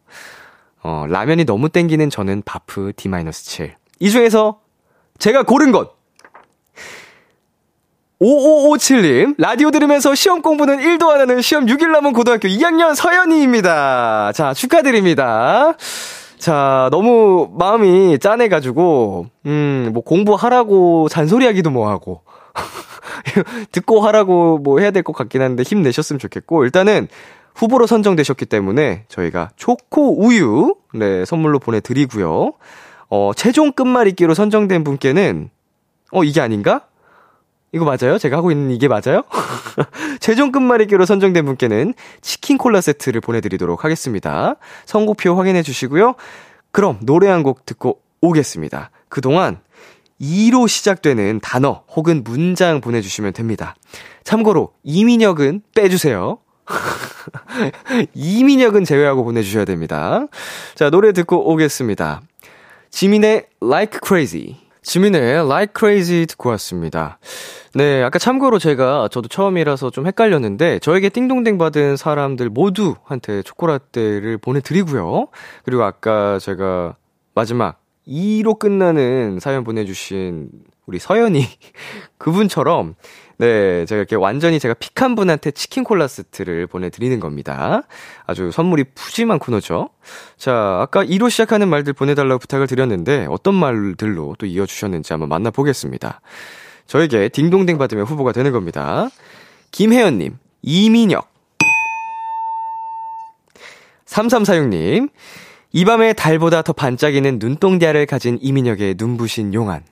어, 0.83 1.05
라면이 1.09 1.45
너무 1.45 1.69
땡기는 1.69 2.09
저는 2.09 2.41
바프 2.43 2.93
D-7. 2.95 3.73
이 3.99 4.09
중에서 4.09 4.61
제가 5.19 5.43
고른 5.43 5.71
것! 5.71 6.00
5557님, 8.21 9.33
라디오 9.39 9.71
들으면서 9.71 10.13
시험 10.13 10.41
공부는 10.43 10.77
1도 10.77 11.09
안 11.09 11.21
하는 11.21 11.41
시험 11.41 11.65
6일 11.65 11.89
남은 11.89 12.13
고등학교 12.13 12.47
2학년 12.47 12.93
서연이입니다. 12.93 14.31
자, 14.33 14.53
축하드립니다. 14.53 15.73
자, 16.37 16.87
너무 16.91 17.49
마음이 17.57 18.19
짠해가지고, 18.19 19.25
음, 19.47 19.89
뭐 19.93 20.03
공부하라고 20.03 21.09
잔소리하기도 21.09 21.71
뭐하고. 21.71 22.21
듣고 23.71 24.01
하라고 24.01 24.59
뭐 24.59 24.79
해야 24.79 24.91
될 24.91 25.01
것 25.03 25.13
같긴 25.13 25.41
한데 25.41 25.63
힘내셨으면 25.63 26.19
좋겠고, 26.19 26.63
일단은 26.65 27.07
후보로 27.55 27.87
선정되셨기 27.87 28.45
때문에 28.45 29.05
저희가 29.07 29.49
초코 29.55 30.23
우유, 30.23 30.75
네, 30.93 31.25
선물로 31.25 31.57
보내드리고요. 31.59 32.53
어, 33.09 33.31
최종 33.35 33.71
끝말잇기로 33.71 34.35
선정된 34.35 34.83
분께는, 34.83 35.49
어, 36.11 36.23
이게 36.23 36.41
아닌가? 36.41 36.81
이거 37.73 37.85
맞아요? 37.85 38.17
제가 38.17 38.37
하고 38.37 38.51
있는 38.51 38.71
이게 38.71 38.87
맞아요? 38.89 39.23
최종 40.19 40.51
끝말잇기로 40.51 41.05
선정된 41.05 41.45
분께는 41.45 41.93
치킨 42.21 42.57
콜라 42.57 42.81
세트를 42.81 43.21
보내드리도록 43.21 43.85
하겠습니다. 43.85 44.55
선곡표 44.85 45.35
확인해 45.35 45.63
주시고요. 45.63 46.15
그럼 46.71 46.99
노래 47.01 47.29
한 47.29 47.43
곡 47.43 47.65
듣고 47.65 48.01
오겠습니다. 48.21 48.91
그동안 49.09 49.61
2로 50.19 50.67
시작되는 50.67 51.39
단어 51.41 51.83
혹은 51.95 52.23
문장 52.23 52.81
보내주시면 52.81 53.33
됩니다. 53.33 53.75
참고로 54.23 54.73
이민혁은 54.83 55.61
빼주세요. 55.73 56.37
이민혁은 58.13 58.83
제외하고 58.83 59.23
보내주셔야 59.23 59.65
됩니다. 59.65 60.27
자, 60.75 60.89
노래 60.89 61.11
듣고 61.13 61.51
오겠습니다. 61.51 62.21
지민의 62.91 63.47
Like 63.63 63.99
Crazy. 64.05 64.57
지민의 64.83 65.45
Like 65.45 65.73
Crazy 65.77 66.25
듣고 66.25 66.49
왔습니다. 66.49 67.19
네, 67.73 68.01
아까 68.03 68.17
참고로 68.17 68.57
제가 68.57 69.09
저도 69.11 69.27
처음이라서 69.27 69.91
좀 69.91 70.07
헷갈렸는데 70.07 70.79
저에게 70.79 71.09
띵동댕 71.09 71.57
받은 71.57 71.97
사람들 71.97 72.49
모두한테 72.49 73.43
초코라떼를 73.43 74.39
보내드리고요. 74.39 75.27
그리고 75.63 75.83
아까 75.83 76.39
제가 76.39 76.95
마지막 77.35 77.79
2로 78.07 78.57
끝나는 78.57 79.39
사연 79.39 79.63
보내주신 79.63 80.49
우리 80.87 80.97
서연이 80.97 81.45
그분처럼 82.17 82.95
네, 83.41 83.87
제가 83.87 83.97
이렇게 83.97 84.15
완전히 84.15 84.59
제가 84.59 84.75
픽한 84.75 85.15
분한테 85.15 85.49
치킨 85.49 85.83
콜라 85.83 86.07
세트를 86.07 86.67
보내드리는 86.67 87.19
겁니다. 87.19 87.81
아주 88.27 88.51
선물이 88.51 88.83
푸짐한 88.93 89.39
코너죠. 89.39 89.89
자, 90.37 90.77
아까 90.79 91.03
2로 91.03 91.27
시작하는 91.27 91.67
말들 91.67 91.93
보내달라고 91.93 92.37
부탁을 92.37 92.67
드렸는데 92.67 93.25
어떤 93.31 93.55
말들로 93.55 94.35
또 94.37 94.45
이어주셨는지 94.45 95.11
한번 95.13 95.29
만나보겠습니다. 95.29 96.21
저에게 96.85 97.29
딩동댕 97.29 97.79
받으면 97.79 98.05
후보가 98.05 98.31
되는 98.31 98.51
겁니다. 98.51 99.09
김혜연님, 99.71 100.37
이민혁. 100.61 101.27
3346님, 104.05 105.09
이 105.71 105.85
밤에 105.85 106.13
달보다 106.13 106.61
더 106.61 106.73
반짝이는 106.73 107.39
눈동자를 107.39 108.05
가진 108.05 108.37
이민혁의 108.39 108.97
눈부신 108.99 109.55
용안. 109.55 109.83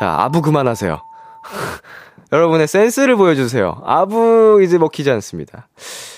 자, 0.00 0.14
아부 0.18 0.40
그만하세요. 0.40 1.07
여러분의 2.32 2.66
센스를 2.68 3.16
보여주세요. 3.16 3.80
아부 3.84 4.60
이제 4.62 4.78
먹히지 4.78 5.10
않습니다. 5.12 5.68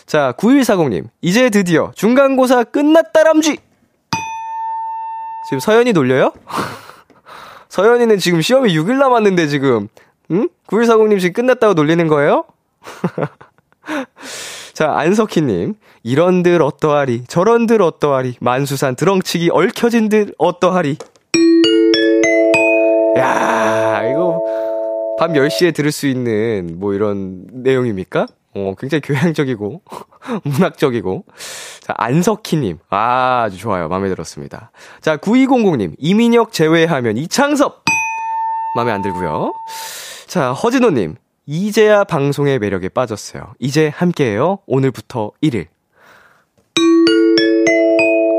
자, 0.07 0.33
9140님. 0.39 1.09
이제 1.21 1.51
드디어 1.51 1.93
중간고사 1.95 2.65
끝났다람쥐! 2.65 3.59
지금 5.49 5.61
서연이 5.61 5.93
놀려요? 5.93 6.33
서연이는 7.69 8.19
지금 8.19 8.41
시험이 8.41 8.77
6일 8.77 8.97
남았는데 8.99 9.47
지금, 9.47 9.89
응? 10.33 10.49
9140님 10.67 11.21
지금 11.21 11.33
끝났다고 11.33 11.75
놀리는 11.75 12.07
거예요? 12.09 12.45
자, 14.75 14.93
안석희님. 14.97 15.75
이런들 16.03 16.63
어떠하리, 16.63 17.25
저런들 17.27 17.83
어떠하리, 17.83 18.37
만수산 18.41 18.97
드렁치기 18.97 19.51
얽혀진들 19.53 20.35
어떠하리. 20.39 20.97
야 23.19 24.03
이거 24.11 24.41
밤 25.21 25.35
10시에 25.35 25.75
들을 25.75 25.93
수 25.93 26.07
있는 26.07 26.79
뭐 26.79 26.95
이런 26.95 27.45
내용입니까? 27.53 28.27
어, 28.55 28.75
굉장히 28.79 29.03
교양적이고, 29.03 29.83
문학적이고. 30.45 31.27
자, 31.81 31.95
안석희님. 31.99 32.79
아, 32.89 33.43
아주 33.45 33.59
좋아요. 33.59 33.89
마음에 33.89 34.09
들었습니다. 34.09 34.71
자, 35.03 35.19
9200님. 35.19 35.93
이민혁 35.99 36.55
제외하면 36.55 37.19
이창섭! 37.19 37.85
마음에 38.75 38.93
안 38.93 39.03
들고요. 39.03 39.53
자, 40.27 40.53
허진호님. 40.53 41.17
이제야 41.45 42.05
방송의 42.05 42.59
매력에 42.59 42.89
빠졌어요. 42.89 43.53
이제 43.59 43.89
함께해요. 43.89 44.61
오늘부터 44.67 45.33
1일. 45.43 45.67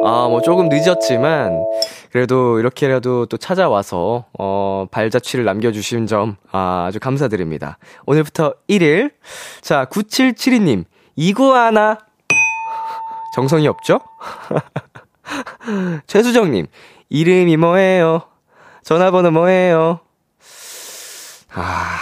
아, 0.03 0.27
뭐 0.27 0.41
조금 0.41 0.67
늦었지만, 0.67 1.63
그래도 2.11 2.59
이렇게라도 2.59 3.25
또 3.27 3.37
찾아와서, 3.37 4.25
어, 4.37 4.85
발자취를 4.91 5.45
남겨 5.45 5.71
주신 5.71 6.07
점, 6.07 6.35
아, 6.51 6.85
아주 6.87 6.99
감사드립니다. 6.99 7.77
오늘부터 8.05 8.53
1일. 8.69 9.13
자, 9.61 9.85
9772님, 9.85 10.83
이구아나. 11.15 11.99
정성이 13.33 13.69
없죠? 13.69 14.01
최수정님, 16.05 16.67
이름이 17.07 17.55
뭐예요? 17.55 18.23
전화번호 18.83 19.31
뭐예요? 19.31 20.01
아. 21.53 21.97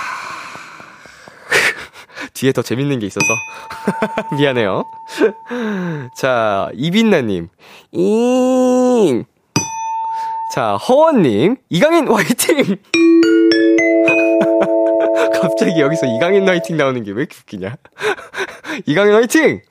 뒤에 2.34 2.52
더 2.52 2.64
재밌는 2.64 2.98
게 2.98 3.06
있어서. 3.06 3.28
미안해요. 4.40 4.86
자, 6.18 6.70
이빈나님. 6.74 7.50
잉! 7.92 9.26
자, 10.54 10.76
허원님. 10.78 11.58
이강인 11.70 12.08
화이팅! 12.08 12.58
갑자기 15.42 15.80
여기서 15.80 16.06
이강인 16.08 16.48
화이팅 16.48 16.76
나오는 16.78 17.04
게 17.04 17.12
왜 17.12 17.20
이렇게 17.22 17.36
웃기냐? 17.42 17.76
이강인 18.88 19.14
화이팅! 19.14 19.62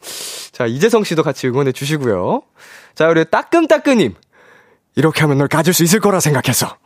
자, 0.52 0.66
이재성 0.66 1.04
씨도 1.04 1.22
같이 1.22 1.46
응원해 1.48 1.72
주시고요. 1.72 2.42
자, 2.94 3.08
우리 3.08 3.24
따끔따끔님. 3.24 4.14
이렇게 4.96 5.20
하면 5.22 5.38
널 5.38 5.48
가질 5.48 5.72
수 5.74 5.82
있을 5.84 6.00
거라 6.00 6.20
생각했어. 6.20 6.76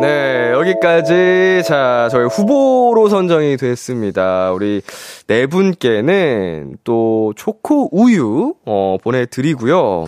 네, 0.00 0.50
여기까지, 0.52 1.62
자, 1.66 2.08
저희 2.10 2.26
후보로 2.26 3.08
선정이 3.08 3.56
됐습니다. 3.56 4.50
우리 4.52 4.80
네 5.28 5.46
분께는 5.46 6.78
또 6.84 7.32
초코 7.36 7.88
우유, 7.92 8.54
어, 8.64 8.96
보내드리고요. 9.02 10.06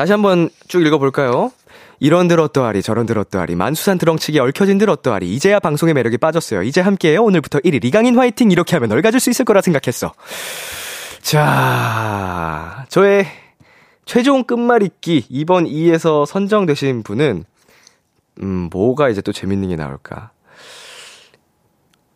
다시 0.00 0.12
한번 0.12 0.48
쭉 0.66 0.80
읽어볼까요? 0.86 1.52
이런 1.98 2.26
들 2.26 2.40
어떠하리 2.40 2.80
저런 2.80 3.04
들 3.04 3.18
어떠하리 3.18 3.54
만수산 3.54 3.98
드렁치기 3.98 4.38
얽혀진 4.38 4.78
들 4.78 4.88
어떠하리 4.88 5.30
이제야 5.34 5.60
방송의 5.60 5.92
매력에 5.92 6.16
빠졌어요. 6.16 6.62
이제 6.62 6.80
함께해요. 6.80 7.22
오늘부터 7.22 7.58
1일 7.58 7.84
이강인 7.84 8.16
화이팅 8.16 8.50
이렇게 8.50 8.76
하면 8.76 8.88
널 8.88 9.02
가질 9.02 9.20
수 9.20 9.28
있을 9.28 9.44
거라 9.44 9.60
생각했어. 9.60 10.14
자, 11.20 12.86
저의 12.88 13.26
최종 14.06 14.44
끝말잇기 14.44 15.26
이번 15.28 15.66
2에서 15.66 16.24
선정되신 16.24 17.02
분은 17.02 17.44
음, 18.42 18.70
뭐가 18.72 19.10
이제 19.10 19.20
또 19.20 19.34
재밌는 19.34 19.68
게 19.68 19.76
나올까? 19.76 20.30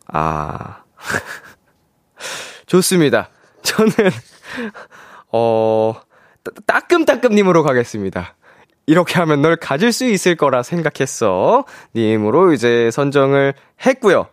아. 0.06 0.84
좋습니다. 2.64 3.28
저는, 3.62 3.92
어, 5.32 6.00
따끔따끔님으로 6.66 7.62
가겠습니다. 7.62 8.34
이렇게 8.86 9.18
하면 9.20 9.42
널 9.42 9.56
가질 9.56 9.92
수 9.92 10.04
있을 10.04 10.36
거라 10.36 10.62
생각했어. 10.62 11.64
님으로 11.94 12.52
이제 12.52 12.90
선정을 12.90 13.54
했고요. 13.86 14.26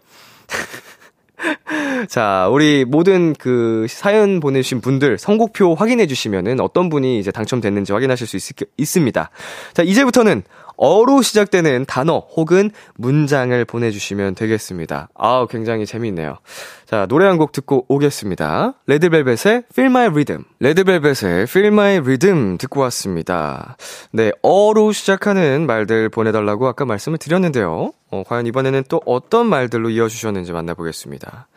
자, 2.09 2.47
우리 2.51 2.86
모든 2.86 3.34
그 3.34 3.86
사연 3.89 4.39
보내주신 4.39 4.82
분들 4.82 5.18
선곡표 5.18 5.76
확인해 5.76 6.05
주시면은 6.05 6.59
어떤 6.59 6.89
분이 6.89 7.20
이제 7.20 7.32
당첨됐는지 7.32 7.93
확인하실 7.93 8.28
수 8.28 8.38
있, 8.38 8.43
있습니다. 8.78 9.30
자, 9.74 9.84
이제부터는 9.84 10.43
어로 10.84 11.22
시작되는 11.22 11.86
단어 11.86 12.18
혹은 12.36 12.72
문장을 12.96 13.64
보내주시면 13.66 14.34
되겠습니다. 14.34 15.10
아우, 15.14 15.46
굉장히 15.48 15.86
재미있네요. 15.86 16.40
자, 16.86 17.06
노래 17.06 17.28
한 17.28 17.38
곡 17.38 17.52
듣고 17.52 17.86
오겠습니다. 17.88 18.74
레드벨벳의 18.88 19.36
Feel 19.72 19.92
My 19.92 20.08
Rhythm. 20.08 20.44
레드벨벳의 20.60 21.44
Feel 21.44 21.68
My 21.68 21.98
Rhythm 21.98 22.58
듣고 22.58 22.82
왔습니다. 22.82 23.78
네, 24.12 24.32
어로 24.42 24.92
시작하는 24.92 25.68
말들 25.68 26.10
보내달라고 26.10 26.68
아까 26.68 26.84
말씀을 26.86 27.20
드렸는데요. 27.20 27.92
어, 28.10 28.24
과연 28.26 28.48
이번에는 28.48 28.84
또 28.90 29.02
어떤 29.06 29.46
말들로 29.48 29.92
이어주셨는지 29.92 30.52
만나보겠습니다. 30.52 31.48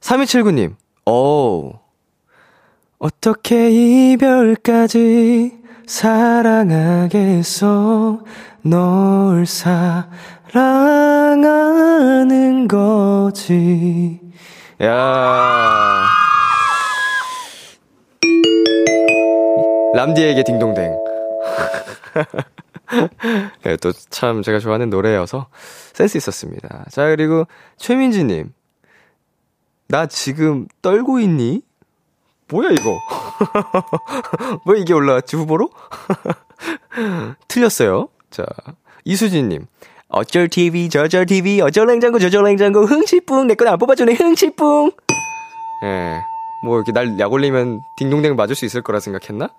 3279님, 0.00 0.74
오. 1.04 1.72
어떻게 2.98 3.70
이별까지 4.12 5.52
사랑하겠어 5.88 7.64
널 8.62 9.46
사랑하는 9.46 9.88
거지. 12.68 14.20
야. 14.82 16.04
람디에게 19.94 20.44
딩동댕. 20.44 20.94
네, 23.64 23.76
또참 23.78 24.42
제가 24.42 24.58
좋아하는 24.58 24.90
노래여서 24.90 25.46
센스 25.94 26.18
있었습니다. 26.18 26.84
자 26.90 27.06
그리고 27.06 27.46
최민지님. 27.78 28.52
나 29.88 30.04
지금 30.04 30.68
떨고 30.82 31.18
있니? 31.18 31.62
뭐야 32.50 32.70
이거? 32.70 32.98
뭐 34.64 34.74
이게 34.74 34.92
올라왔지 34.94 35.36
후보로? 35.36 35.70
틀렸어요. 37.48 38.08
자 38.30 38.44
이수진님 39.04 39.66
어쩔 40.08 40.48
TV 40.48 40.88
저쩔 40.88 41.26
TV 41.26 41.60
어쩔 41.60 41.86
냉장고 41.86 42.18
저쩔 42.18 42.42
냉장고 42.44 42.84
흥치뿡 42.84 43.46
내 43.46 43.54
건 43.54 43.68
안 43.68 43.78
뽑아주네 43.78 44.14
흥치뿡. 44.14 44.92
예. 45.84 46.20
뭐 46.64 46.76
이렇게 46.76 46.92
날 46.92 47.18
약올리면 47.18 47.80
딩동댕 47.98 48.34
맞을 48.36 48.54
수 48.56 48.64
있을 48.64 48.82
거라 48.82 48.98
생각했나? 49.00 49.50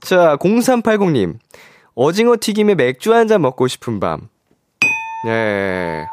자 0.00 0.36
0380님 0.36 1.38
오징어 1.94 2.36
튀김에 2.40 2.74
맥주 2.74 3.14
한 3.14 3.28
잔 3.28 3.40
먹고 3.42 3.68
싶은 3.68 4.00
밤. 4.00 4.28
예. 5.28 6.04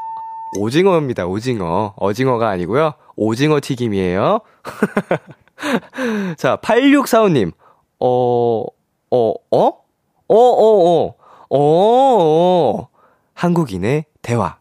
오징어입니다, 0.59 1.25
오징어. 1.27 1.93
어징어가 1.97 2.49
아니고요. 2.49 2.93
오징어 3.15 3.59
튀김이에요. 3.61 4.39
자, 6.37 6.57
8645님. 6.57 7.51
어, 7.99 8.65
어, 9.11 9.17
어? 9.17 9.33
어, 9.51 10.35
어, 10.35 10.35
어. 10.35 11.15
어, 11.49 11.57
어. 11.57 12.87
한국인의 13.33 14.05
대화. 14.21 14.57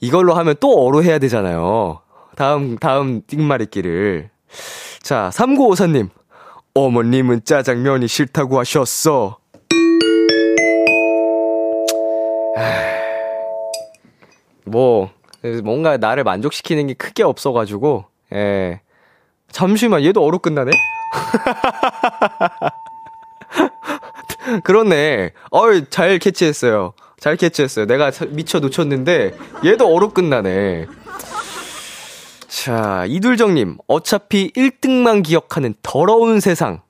이걸로 0.00 0.34
하면 0.34 0.54
또 0.60 0.86
어로 0.86 1.02
해야 1.02 1.18
되잖아요. 1.18 2.00
다음, 2.36 2.78
다음 2.78 3.22
띵말잇기를. 3.26 4.30
자, 5.02 5.30
3954님. 5.32 6.10
어머님은 6.74 7.44
짜장면이 7.44 8.06
싫다고 8.06 8.58
하셨어. 8.60 9.38
뭐, 14.64 15.10
뭔가 15.62 15.96
나를 15.96 16.24
만족시키는 16.24 16.88
게 16.88 16.94
크게 16.94 17.22
없어가지고, 17.22 18.06
예. 18.34 18.80
잠시만, 19.50 20.04
얘도 20.04 20.24
어로 20.24 20.38
끝나네? 20.38 20.72
그렇네. 24.64 25.32
어이, 25.50 25.84
잘 25.90 26.18
캐치했어요. 26.18 26.94
잘 27.18 27.36
캐치했어요. 27.36 27.86
내가 27.86 28.10
미쳐 28.30 28.60
놓쳤는데, 28.60 29.34
얘도 29.64 29.94
어로 29.94 30.10
끝나네. 30.10 30.86
자, 32.48 33.04
이둘정님, 33.06 33.76
어차피 33.86 34.50
1등만 34.52 35.22
기억하는 35.22 35.74
더러운 35.82 36.40
세상. 36.40 36.80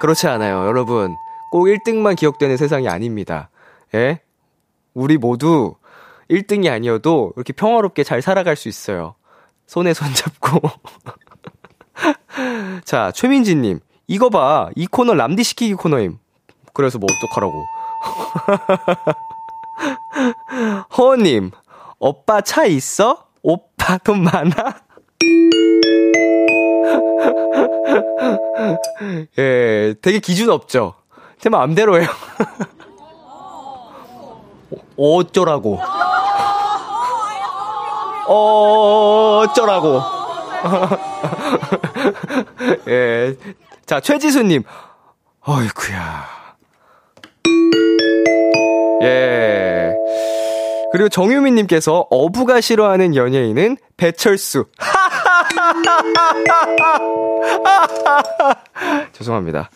그렇지 0.00 0.28
않아요, 0.28 0.66
여러분. 0.66 1.14
꼭 1.50 1.64
1등만 1.64 2.16
기억되는 2.16 2.56
세상이 2.56 2.88
아닙니다. 2.88 3.50
예? 3.94 4.20
우리 4.94 5.18
모두 5.18 5.74
1등이 6.30 6.70
아니어도 6.70 7.32
이렇게 7.36 7.52
평화롭게 7.52 8.04
잘 8.04 8.22
살아갈 8.22 8.56
수 8.56 8.68
있어요. 8.68 9.14
손에 9.66 9.94
손 9.94 10.12
잡고. 10.14 10.60
자, 12.84 13.10
최민지님. 13.12 13.80
이거 14.06 14.30
봐. 14.30 14.70
이 14.76 14.86
코너 14.86 15.14
람디 15.14 15.42
시키기 15.42 15.74
코너임. 15.74 16.18
그래서 16.72 16.98
뭐 16.98 17.08
어떡하라고. 17.10 17.66
허님. 20.96 21.50
오빠 21.98 22.40
차 22.40 22.64
있어? 22.66 23.26
오빠 23.42 23.98
돈 23.98 24.22
많아? 24.22 24.52
예, 29.38 29.94
되게 30.02 30.18
기준 30.18 30.50
없죠? 30.50 30.94
제 31.38 31.48
마음대로 31.48 32.00
해요. 32.00 32.08
어쩌라고. 34.96 35.78
어쩌라고. 38.26 40.02
예. 42.88 43.36
자, 43.84 44.00
최지수님. 44.00 44.62
어이구야. 45.46 46.26
예. 49.02 49.94
그리고 50.92 51.08
정유민님께서 51.08 52.06
어부가 52.10 52.60
싫어하는 52.60 53.14
연예인은 53.14 53.76
배철수. 53.96 54.64
죄송합니다. 59.12 59.70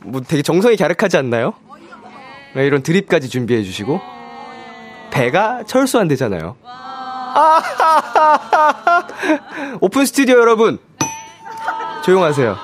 뭐 0.00 0.20
되게 0.20 0.42
정성이 0.42 0.76
갸륵하지 0.76 1.16
않나요? 1.16 1.54
네, 2.54 2.66
이런 2.66 2.82
드립까지 2.82 3.28
준비해 3.28 3.62
주시고 3.62 4.00
배가 5.10 5.62
철수 5.66 5.98
안 5.98 6.08
되잖아요. 6.08 6.56
오픈 9.80 10.06
스튜디오 10.06 10.38
여러분 10.38 10.78
조용하세요. 12.04 12.56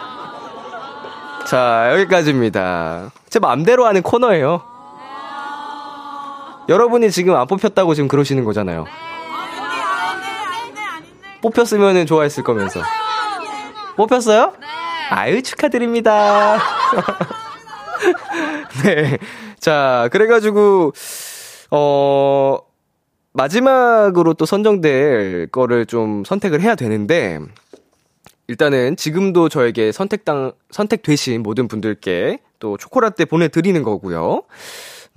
자 1.47 1.91
여기까지입니다. 1.93 3.11
제 3.29 3.39
마음대로 3.39 3.87
하는 3.87 4.03
코너예요. 4.03 4.63
여러분이 6.69 7.11
지금 7.11 7.35
안 7.35 7.47
뽑혔다고 7.49 7.95
지금 7.95 8.07
그러시는 8.09 8.45
거잖아요. 8.45 8.85
뽑혔으면 11.43 12.07
좋아했을 12.07 12.45
거면서. 12.45 12.81
뽑혔어요? 13.97 14.53
아유, 15.11 15.43
축하드립니다. 15.43 16.59
네. 18.85 19.19
자, 19.61 20.09
그래가지고, 20.11 20.93
어, 21.71 22.59
마지막으로 23.33 24.35
또 24.35 24.47
선정될 24.47 25.49
거를 25.53 25.87
좀 25.87 26.25
선택을 26.25 26.61
해야 26.63 26.75
되는데, 26.75 27.39
일단은 28.49 28.97
지금도 28.97 29.49
저에게 29.49 29.93
선택당, 29.93 30.53
선택되신 30.71 31.43
모든 31.43 31.69
분들께 31.69 32.41
또 32.59 32.77
초콜릿 32.77 33.15
보내드리는 33.29 33.81
거고요. 33.83 34.43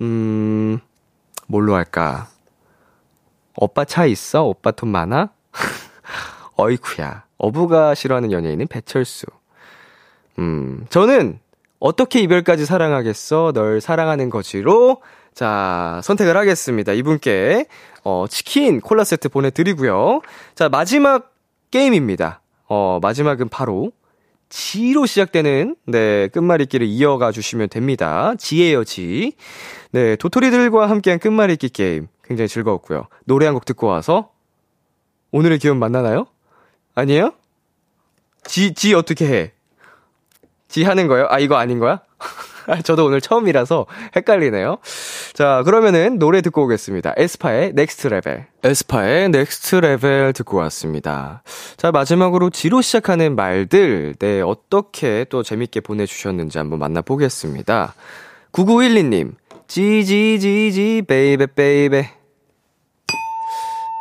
음, 0.02 0.78
뭘로 1.48 1.74
할까? 1.74 2.28
오빠 3.56 3.84
차 3.84 4.06
있어? 4.06 4.44
오빠 4.44 4.70
돈 4.70 4.90
많아? 4.90 5.30
어이쿠야. 6.56 7.24
어부가 7.38 7.94
싫어하는 7.94 8.30
연예인은 8.30 8.68
배철수. 8.68 9.26
음, 10.38 10.86
저는 10.90 11.40
어떻게 11.84 12.20
이별까지 12.20 12.64
사랑하겠어? 12.64 13.52
널 13.52 13.78
사랑하는 13.82 14.30
거지로 14.30 15.02
자, 15.34 16.00
선택을 16.02 16.34
하겠습니다. 16.34 16.92
이분께 16.94 17.66
어, 18.04 18.24
치킨 18.26 18.80
콜라 18.80 19.04
세트 19.04 19.28
보내 19.28 19.50
드리고요. 19.50 20.22
자, 20.54 20.70
마지막 20.70 21.34
게임입니다. 21.70 22.40
어, 22.70 23.00
마지막은 23.02 23.50
바로 23.50 23.92
지로 24.48 25.04
시작되는 25.04 25.76
네, 25.86 26.28
끝말잇기를 26.28 26.86
이어가 26.86 27.32
주시면 27.32 27.68
됩니다. 27.68 28.32
지예요, 28.38 28.84
지. 28.84 29.34
네, 29.92 30.16
도토리들과 30.16 30.88
함께한 30.88 31.18
끝말잇기 31.18 31.68
게임 31.68 32.06
굉장히 32.24 32.48
즐거웠고요. 32.48 33.08
노래 33.26 33.44
한 33.44 33.52
곡 33.52 33.66
듣고 33.66 33.88
와서 33.88 34.30
오늘의 35.32 35.58
기운 35.58 35.78
만나나요? 35.78 36.24
아니에요? 36.94 37.34
지, 38.44 38.72
지 38.72 38.94
어떻게 38.94 39.26
해? 39.26 39.52
지 40.74 40.82
하는 40.82 41.06
거예요? 41.06 41.28
아, 41.30 41.38
이거 41.38 41.54
아닌 41.54 41.78
거야? 41.78 42.00
저도 42.82 43.04
오늘 43.04 43.20
처음이라서 43.20 43.86
헷갈리네요. 44.16 44.78
자, 45.32 45.62
그러면은 45.64 46.18
노래 46.18 46.40
듣고 46.40 46.64
오겠습니다. 46.64 47.14
에스파의 47.16 47.74
Next 47.74 48.08
Level. 48.08 48.46
에스파의 48.64 49.28
Next 49.28 49.76
Level 49.76 50.32
듣고 50.32 50.56
왔습니다. 50.56 51.44
자, 51.76 51.92
마지막으로 51.92 52.50
지로 52.50 52.80
시작하는 52.80 53.36
말들, 53.36 54.16
네, 54.18 54.40
어떻게 54.40 55.24
또 55.30 55.44
재밌게 55.44 55.78
보내주셨는지 55.78 56.58
한번 56.58 56.80
만나보겠습니다. 56.80 57.94
9912님, 58.50 59.34
Gee 59.68 59.99
Gee 59.99 60.30
Gee 60.30 60.61
Gee, 60.61 61.02
baby, 61.06 61.46
baby. 61.54 62.23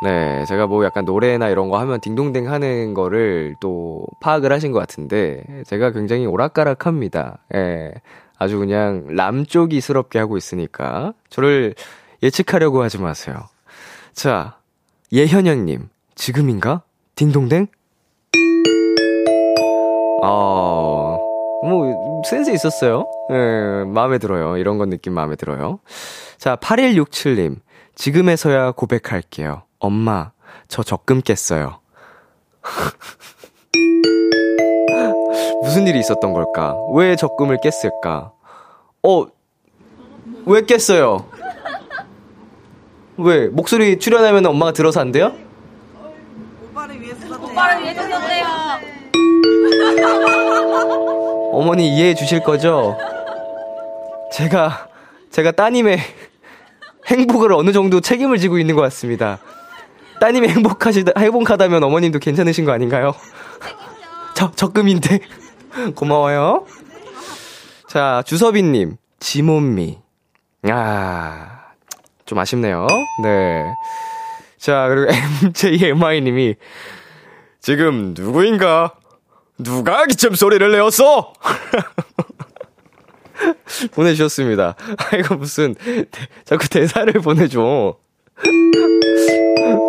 네, 0.03 0.43
제가 0.45 0.67
뭐 0.67 0.83
약간 0.83 1.05
노래나 1.05 1.47
이런 1.47 1.69
거 1.69 1.79
하면 1.79 2.01
딩동댕 2.01 2.51
하는 2.51 2.93
거를 2.93 3.55
또 3.61 4.05
파악을 4.19 4.51
하신 4.51 4.73
것 4.73 4.79
같은데, 4.79 5.43
제가 5.65 5.91
굉장히 5.91 6.25
오락가락합니다. 6.25 7.39
예. 7.55 7.93
아주 8.37 8.59
그냥 8.59 9.05
람쪽이스럽게 9.07 10.19
하고 10.19 10.35
있으니까, 10.35 11.13
저를 11.29 11.73
예측하려고 12.21 12.83
하지 12.83 12.99
마세요. 12.99 13.47
자, 14.11 14.57
예현영님, 15.13 15.87
지금인가? 16.15 16.81
딩동댕? 17.15 17.67
어, 20.21 21.17
뭐, 21.63 22.21
센스 22.25 22.51
있었어요. 22.51 23.05
예, 23.31 23.85
마음에 23.87 24.17
들어요. 24.17 24.57
이런 24.57 24.77
건 24.77 24.89
느낌 24.89 25.13
마음에 25.13 25.37
들어요. 25.37 25.79
자, 26.37 26.57
8167님, 26.57 27.55
지금에서야 27.95 28.71
고백할게요. 28.71 29.63
엄마, 29.87 30.31
저 30.69 30.81
적금 30.81 31.21
깼어요. 31.21 31.79
무슨 35.61 35.85
일이 35.87 35.99
있었던 35.99 36.31
걸까? 36.31 36.73
왜 36.93 37.17
적금을 37.17 37.57
깼을까? 37.59 38.31
어, 39.03 39.25
왜 40.45 40.61
깼어요? 40.65 41.25
왜? 43.17 43.49
목소리 43.49 43.99
출연하면 43.99 44.45
엄마가 44.45 44.71
들어서 44.71 45.01
안 45.01 45.11
돼요? 45.11 45.33
오빠를 46.71 47.01
위해서 47.01 47.27
썼대요. 47.27 47.51
오빠를 47.51 47.83
위해서 47.83 48.01
썼대요. 48.03 48.45
어머니 51.51 51.93
이해해 51.93 52.15
주실 52.15 52.41
거죠? 52.41 52.97
제가, 54.31 54.87
제가 55.29 55.51
따님의 55.51 55.99
행복을 57.07 57.51
어느 57.51 57.73
정도 57.73 57.99
책임을 57.99 58.37
지고 58.37 58.57
있는 58.57 58.75
것 58.75 58.81
같습니다. 58.83 59.39
따님이 60.23 60.47
행복하시다, 60.47 61.19
행복하다면 61.19 61.83
어머님도 61.83 62.19
괜찮으신 62.19 62.63
거 62.63 62.71
아닌가요? 62.71 63.13
저, 64.35 64.49
적금인데. 64.51 65.19
고마워요. 65.95 66.65
자, 67.89 68.23
주서빈님, 68.25 68.95
지몬미. 69.19 69.99
아, 70.69 71.63
좀 72.25 72.39
아쉽네요. 72.39 72.87
네. 73.21 73.65
자, 74.57 74.87
그리고 74.87 75.11
MJMI님이, 75.43 76.55
지금 77.59 78.13
누구인가? 78.17 78.93
누가 79.57 80.05
기침 80.05 80.35
소리를 80.35 80.71
내었어? 80.71 81.33
보내주셨습니다. 83.91 84.75
아, 84.97 85.17
이거 85.17 85.35
무슨, 85.35 85.75
대, 85.75 86.05
자꾸 86.45 86.69
대사를 86.69 87.11
보내줘. 87.11 87.97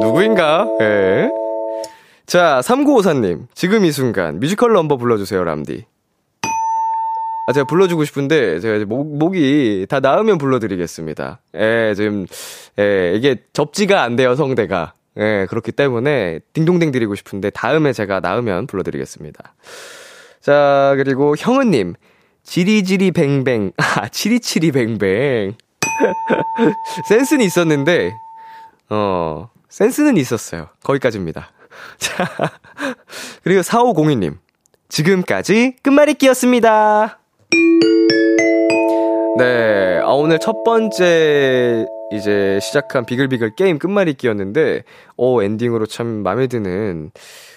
누구인가? 0.00 0.68
예. 0.80 0.84
네. 0.84 1.30
자, 2.26 2.60
3954님. 2.62 3.46
지금 3.54 3.84
이 3.84 3.92
순간 3.92 4.40
뮤지컬 4.40 4.72
넘버 4.72 4.96
불러주세요, 4.96 5.44
람디. 5.44 5.84
아, 7.46 7.52
제가 7.52 7.66
불러주고 7.66 8.04
싶은데, 8.04 8.60
제가 8.60 8.76
이제 8.76 8.84
목, 8.86 9.06
목이 9.18 9.86
다 9.88 10.00
나으면 10.00 10.38
불러드리겠습니다. 10.38 11.40
예, 11.56 11.92
지금, 11.94 12.26
예, 12.78 13.12
이게 13.14 13.36
접지가 13.52 14.02
안 14.02 14.16
돼요, 14.16 14.34
성대가. 14.34 14.94
예, 15.18 15.46
그렇기 15.50 15.72
때문에 15.72 16.40
딩동댕 16.54 16.90
드리고 16.90 17.14
싶은데, 17.14 17.50
다음에 17.50 17.92
제가 17.92 18.20
나으면 18.20 18.66
불러드리겠습니다. 18.66 19.54
자, 20.40 20.94
그리고 20.96 21.34
형은님. 21.36 21.94
지리지리 22.44 23.12
뱅뱅. 23.12 23.72
아, 23.76 24.08
Chitty 24.08 24.40
Chitty 24.40 24.72
Bang 24.72 25.09
Bang. 25.09 25.54
센스는 27.08 27.44
있었는데, 27.44 28.12
어, 28.90 29.50
센스는 29.68 30.16
있었어요. 30.16 30.68
거기까지입니다. 30.82 31.50
자, 31.98 32.26
그리고 33.42 33.60
4502님. 33.60 34.38
지금까지 34.88 35.76
끝말잇기였습니다. 35.82 37.18
네, 39.38 39.98
아, 40.00 40.12
오늘 40.12 40.38
첫 40.38 40.62
번째 40.62 41.86
이제 42.12 42.60
시작한 42.62 43.04
비글비글 43.04 43.56
게임 43.56 43.78
끝말잇기였는데, 43.78 44.84
오, 45.16 45.42
엔딩으로 45.42 45.86
참 45.86 46.06
마음에 46.06 46.46
드는 46.46 47.10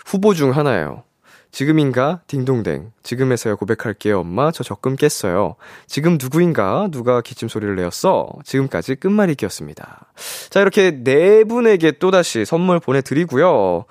후보 0.05 0.33
중 0.33 0.55
하나예요. 0.55 1.03
지금인가? 1.51 2.21
딩동댕. 2.27 2.91
지금에서야 3.03 3.55
고백할게요, 3.55 4.19
엄마. 4.19 4.51
저 4.51 4.63
적금 4.63 4.95
깼어요. 4.95 5.55
지금 5.87 6.17
누구인가? 6.21 6.89
누가 6.91 7.21
기침 7.21 7.47
소리를 7.47 7.75
내었어? 7.75 8.29
지금까지 8.43 8.95
끝말잇기였습니다. 8.95 10.11
자, 10.49 10.61
이렇게 10.61 10.91
네 11.03 11.43
분에게 11.43 11.93
또다시 11.93 12.45
선물 12.45 12.79
보내드리고요. 12.79 13.85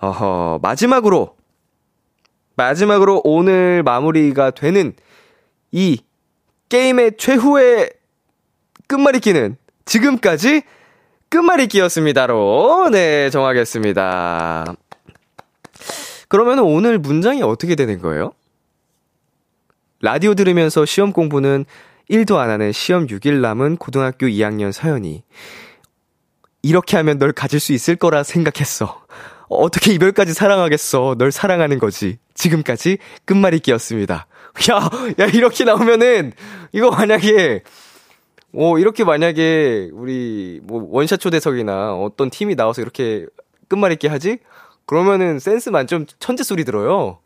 어허, 0.00 0.60
마지막으로, 0.62 1.36
마지막으로 2.56 3.22
오늘 3.24 3.82
마무리가 3.82 4.50
되는 4.50 4.92
이 5.70 6.02
게임의 6.68 7.12
최후의 7.16 7.90
끝말잇기는 8.86 9.56
지금까지 9.84 10.62
끝말잇기였습니다로, 11.30 12.88
네, 12.90 13.30
정하겠습니다. 13.30 14.74
그러면 16.28 16.60
오늘 16.60 16.98
문장이 16.98 17.42
어떻게 17.42 17.74
되는 17.74 18.00
거예요? 18.00 18.32
라디오 20.00 20.34
들으면서 20.34 20.84
시험 20.84 21.12
공부는 21.12 21.64
1도 22.10 22.36
안 22.36 22.50
하는 22.50 22.72
시험 22.72 23.06
6일 23.06 23.40
남은 23.40 23.76
고등학교 23.76 24.26
2학년 24.26 24.72
서연이. 24.72 25.24
이렇게 26.62 26.96
하면 26.96 27.18
널 27.18 27.32
가질 27.32 27.60
수 27.60 27.72
있을 27.72 27.96
거라 27.96 28.22
생각했어. 28.22 29.02
어떻게 29.48 29.92
이별까지 29.94 30.34
사랑하겠어. 30.34 31.16
널 31.18 31.32
사랑하는 31.32 31.78
거지. 31.78 32.18
지금까지 32.34 32.98
끝말잇기였습니다. 33.24 34.26
야, 34.70 34.90
야, 35.18 35.26
이렇게 35.26 35.64
나오면은, 35.64 36.32
이거 36.72 36.90
만약에, 36.90 37.62
어, 38.54 38.78
이렇게 38.78 39.04
만약에, 39.04 39.90
우리, 39.92 40.60
뭐, 40.62 40.86
원샷 40.90 41.20
초대석이나 41.20 41.94
어떤 41.94 42.28
팀이 42.28 42.56
나와서 42.56 42.82
이렇게 42.82 43.26
끝말잇기 43.68 44.08
하지? 44.08 44.38
그러면은 44.88 45.38
센스 45.38 45.68
만점 45.68 46.06
천재 46.18 46.42
소리 46.42 46.64
들어요. 46.64 47.18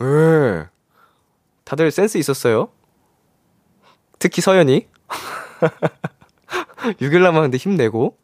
예. 0.00 0.68
다들 1.64 1.90
센스 1.90 2.18
있었어요? 2.18 2.68
특히 4.20 4.40
서연이. 4.40 4.86
6일 7.00 7.20
남았는데 7.20 7.58
힘내고. 7.58 8.16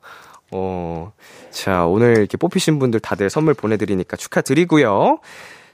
어, 0.52 1.12
자, 1.50 1.84
오늘 1.86 2.18
이렇게 2.18 2.36
뽑히신 2.36 2.78
분들 2.78 3.00
다들 3.00 3.28
선물 3.28 3.54
보내드리니까 3.54 4.16
축하드리고요. 4.16 5.18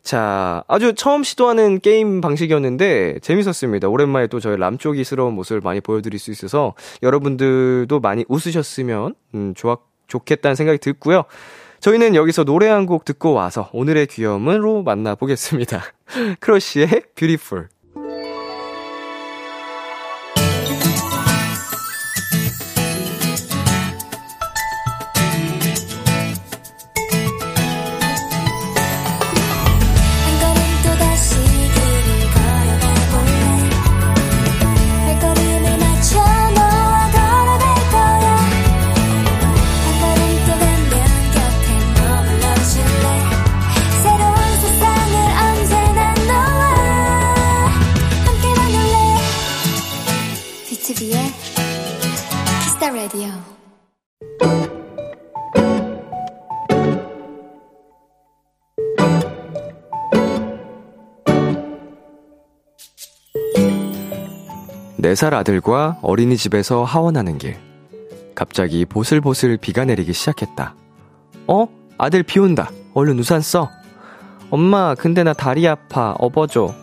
자, 0.03 0.65
아주 0.67 0.95
처음 0.95 1.23
시도하는 1.23 1.81
게임 1.81 2.23
방식이었는데 2.23 3.19
재밌었습니다. 3.19 3.89
오랜만에 3.89 4.27
또 4.29 4.41
저희 4.41 4.57
람쪽이스러운 4.57 5.35
모습을 5.35 5.61
많이 5.61 5.83
보여드릴 5.83 6.19
수 6.19 6.31
있어서 6.31 6.73
여러분들도 7.03 8.01
많이 8.01 8.25
웃으셨으면 8.27 9.15
음, 9.35 9.53
좋았, 9.55 9.81
좋겠다는 10.07 10.55
생각이 10.55 10.79
들고요. 10.79 11.25
저희는 11.87 12.17
여기서 12.17 12.43
노래 12.43 12.67
한 12.67 12.85
곡 12.87 13.05
듣고 13.05 13.33
와서 13.33 13.71
오늘의 13.73 14.09
귀여움으로 14.09 14.83
만나보겠습니다. 14.83 15.85
크러쉬의 16.41 17.05
뷰티풀. 17.15 17.69
4살 65.07 65.35
아들과 65.35 65.99
어린이집에서 66.03 66.85
하원하는 66.85 67.39
길. 67.39 67.57
갑자기 68.35 68.85
보슬보슬 68.85 69.57
비가 69.57 69.85
내리기 69.85 70.13
시작했다. 70.13 70.75
어? 71.47 71.69
아들 71.97 72.23
비 72.23 72.39
온다. 72.41 72.71
얼른 72.95 73.19
우산 73.19 73.41
써. 73.41 73.71
엄마, 74.51 74.95
근데 74.95 75.23
나 75.23 75.33
다리 75.33 75.67
아파. 75.69 76.15
업어줘. 76.19 76.75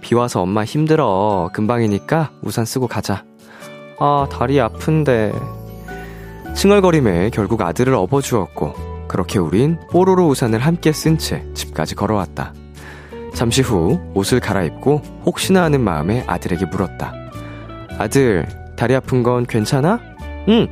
비 0.00 0.14
와서 0.14 0.42
엄마 0.42 0.64
힘들어. 0.64 1.50
금방이니까 1.52 2.30
우산 2.42 2.64
쓰고 2.64 2.86
가자. 2.86 3.24
아, 3.98 4.26
다리 4.30 4.60
아픈데. 4.60 5.32
칭얼거림에 6.54 7.30
결국 7.30 7.62
아들을 7.62 7.94
업어주었고, 7.94 8.74
그렇게 9.08 9.38
우린 9.38 9.78
뽀로로 9.90 10.26
우산을 10.28 10.58
함께 10.60 10.92
쓴 10.92 11.18
채 11.18 11.44
집까지 11.54 11.94
걸어왔다. 11.94 12.54
잠시 13.34 13.62
후 13.62 13.98
옷을 14.14 14.40
갈아입고 14.40 15.02
혹시나 15.24 15.62
하는 15.62 15.80
마음에 15.80 16.24
아들에게 16.26 16.66
물었다. 16.66 17.19
아들, 18.00 18.46
다리 18.78 18.94
아픈 18.94 19.22
건 19.22 19.44
괜찮아? 19.44 20.00
응. 20.48 20.66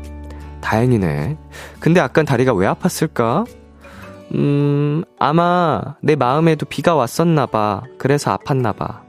다행이네. 0.62 1.36
근데 1.78 2.00
아깐 2.00 2.24
다리가 2.24 2.54
왜 2.54 2.66
아팠을까? 2.66 3.46
음, 4.32 5.04
아마 5.18 5.96
내 6.00 6.16
마음에도 6.16 6.64
비가 6.64 6.94
왔었나봐. 6.94 7.82
그래서 7.98 8.34
아팠나봐. 8.34 9.00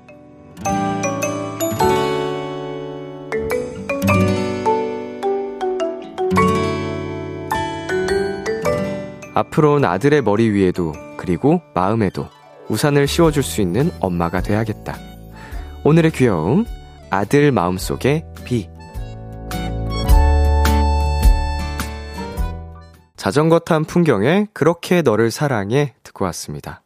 앞으로는 9.33 9.87
아들의 9.87 10.23
머리 10.23 10.49
위에도 10.49 10.91
그리고 11.15 11.61
마음에도 11.73 12.27
우산을 12.67 13.07
씌워줄 13.07 13.43
수 13.43 13.61
있는 13.61 13.91
엄마가 14.01 14.41
돼야겠다. 14.41 14.97
오늘의 15.85 16.11
귀여움, 16.11 16.65
아들 17.11 17.51
마음속의 17.51 18.23
비. 18.45 18.69
자전거 23.17 23.59
탄 23.59 23.83
풍경에 23.83 24.47
그렇게 24.53 25.01
너를 25.01 25.31
사랑해 25.31 25.95
듣고 26.03 26.25
왔습니다. 26.25 26.83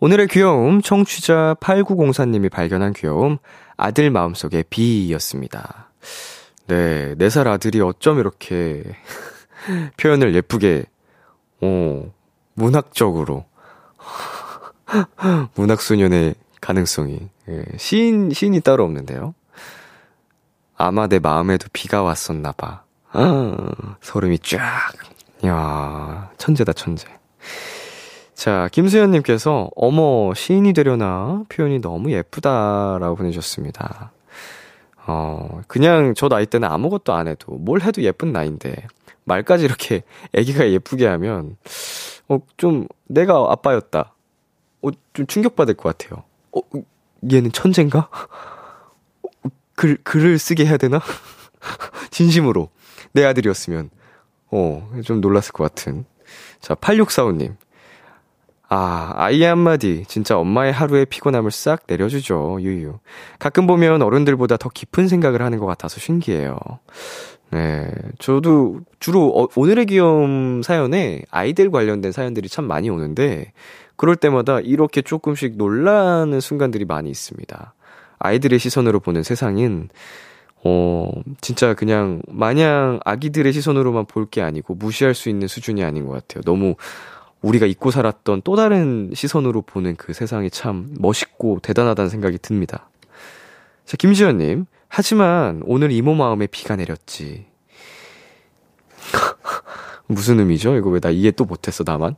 오늘의 0.00 0.28
귀여움, 0.28 0.80
청취자 0.80 1.56
8904님이 1.60 2.50
발견한 2.50 2.92
귀여움, 2.92 3.38
아들 3.76 4.10
마음속의 4.10 4.66
비였습니다. 4.70 5.90
네, 6.68 7.16
4살 7.16 7.48
아들이 7.48 7.80
어쩜 7.80 8.20
이렇게 8.20 8.84
표현을 9.98 10.36
예쁘게, 10.36 10.84
어, 11.62 12.12
문학적으로, 12.54 13.44
문학 15.56 15.80
소년의 15.80 16.36
가능성이, 16.60 17.28
예, 17.48 17.64
시인, 17.76 18.30
시인이 18.30 18.60
따로 18.60 18.84
없는데요. 18.84 19.34
아마 20.78 21.08
내 21.08 21.18
마음에도 21.18 21.66
비가 21.72 22.02
왔었나 22.02 22.52
봐. 22.52 22.82
아, 23.10 23.56
소름이 24.00 24.38
쫙. 24.38 24.92
야 25.44 26.30
천재다, 26.38 26.72
천재. 26.72 27.08
자, 28.34 28.68
김수현님께서, 28.70 29.70
어머, 29.74 30.32
시인이 30.34 30.72
되려나? 30.72 31.42
표현이 31.48 31.80
너무 31.80 32.12
예쁘다라고 32.12 33.16
보내주셨습니다. 33.16 34.12
어, 35.08 35.60
그냥 35.66 36.14
저 36.16 36.28
나이 36.28 36.46
때는 36.46 36.68
아무것도 36.68 37.12
안 37.12 37.26
해도, 37.26 37.54
뭘 37.54 37.80
해도 37.82 38.00
예쁜 38.02 38.32
나이인데, 38.32 38.86
말까지 39.24 39.64
이렇게 39.64 40.02
애기가 40.32 40.70
예쁘게 40.70 41.08
하면, 41.08 41.56
어, 42.28 42.38
좀, 42.56 42.86
내가 43.08 43.44
아빠였다. 43.50 44.14
어, 44.82 44.88
좀 45.12 45.26
충격받을 45.26 45.74
것 45.74 45.98
같아요. 45.98 46.22
어, 46.52 46.60
얘는 47.32 47.50
천재인가? 47.50 48.08
어, 49.78 49.80
글, 49.80 49.96
글을 50.02 50.38
쓰게 50.38 50.66
해야 50.66 50.76
되나? 50.76 51.00
진심으로. 52.10 52.68
내 53.12 53.24
아들이었으면. 53.24 53.90
어, 54.50 54.90
좀 55.04 55.20
놀랐을 55.20 55.52
것 55.52 55.62
같은. 55.64 56.04
자, 56.60 56.74
8645님. 56.74 57.54
아, 58.68 59.12
아이 59.14 59.42
한마디. 59.44 60.04
진짜 60.08 60.36
엄마의 60.36 60.72
하루의 60.72 61.06
피곤함을 61.06 61.52
싹 61.52 61.84
내려주죠. 61.86 62.58
유유. 62.60 62.98
가끔 63.38 63.66
보면 63.66 64.02
어른들보다 64.02 64.56
더 64.56 64.68
깊은 64.68 65.08
생각을 65.08 65.42
하는 65.42 65.58
것 65.58 65.66
같아서 65.66 66.00
신기해요. 66.00 66.58
네. 67.50 67.90
저도 68.18 68.80
주로 69.00 69.28
어, 69.28 69.48
오늘의 69.56 69.86
귀여움 69.86 70.60
사연에 70.62 71.22
아이들 71.30 71.70
관련된 71.70 72.12
사연들이 72.12 72.48
참 72.48 72.66
많이 72.66 72.90
오는데, 72.90 73.52
그럴 73.96 74.16
때마다 74.16 74.60
이렇게 74.60 75.02
조금씩 75.02 75.56
놀라는 75.56 76.40
순간들이 76.40 76.84
많이 76.84 77.10
있습니다. 77.10 77.74
아이들의 78.18 78.58
시선으로 78.58 79.00
보는 79.00 79.22
세상은, 79.22 79.88
어, 80.64 81.10
진짜 81.40 81.74
그냥 81.74 82.20
마냥 82.28 83.00
아기들의 83.04 83.52
시선으로만 83.52 84.06
볼 84.06 84.26
게 84.30 84.42
아니고 84.42 84.74
무시할 84.74 85.14
수 85.14 85.28
있는 85.28 85.46
수준이 85.48 85.84
아닌 85.84 86.06
것 86.06 86.12
같아요. 86.12 86.42
너무 86.42 86.74
우리가 87.42 87.66
잊고 87.66 87.90
살았던 87.92 88.42
또 88.44 88.56
다른 88.56 89.10
시선으로 89.14 89.62
보는 89.62 89.94
그 89.96 90.12
세상이 90.12 90.50
참 90.50 90.92
멋있고 90.98 91.60
대단하다는 91.62 92.08
생각이 92.08 92.38
듭니다. 92.38 92.90
자, 93.86 93.96
김지현님. 93.96 94.66
하지만 94.88 95.62
오늘 95.64 95.92
이모 95.92 96.14
마음에 96.14 96.46
비가 96.48 96.74
내렸지. 96.76 97.46
무슨 100.08 100.40
의미죠? 100.40 100.76
이거 100.76 100.90
왜 100.90 100.98
나 101.00 101.10
이해 101.10 101.30
또 101.30 101.44
못했어, 101.44 101.84
나만? 101.86 102.16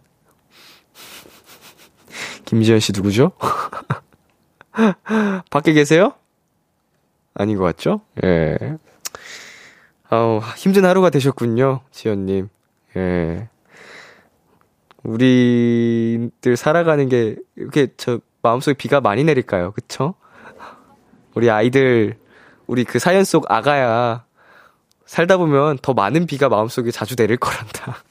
김지현 2.46 2.80
씨 2.80 2.92
누구죠? 2.92 3.32
밖에 5.50 5.72
계세요? 5.72 6.12
아닌 7.34 7.56
것 7.56 7.64
같죠? 7.64 8.00
예. 8.24 8.76
아우, 10.08 10.40
힘든 10.56 10.84
하루가 10.84 11.10
되셨군요, 11.10 11.80
지연님. 11.92 12.48
예. 12.96 13.48
우리들 15.02 16.56
살아가는 16.56 17.08
게, 17.08 17.36
이렇게 17.56 17.88
저 17.96 18.20
마음속에 18.42 18.74
비가 18.74 19.00
많이 19.00 19.24
내릴까요? 19.24 19.72
그쵸? 19.72 20.14
우리 21.34 21.48
아이들, 21.48 22.18
우리 22.66 22.84
그 22.84 22.98
사연 22.98 23.24
속 23.24 23.50
아가야, 23.50 24.24
살다 25.06 25.36
보면 25.38 25.78
더 25.80 25.94
많은 25.94 26.26
비가 26.26 26.48
마음속에 26.48 26.90
자주 26.90 27.16
내릴 27.16 27.36
거란다. 27.36 28.02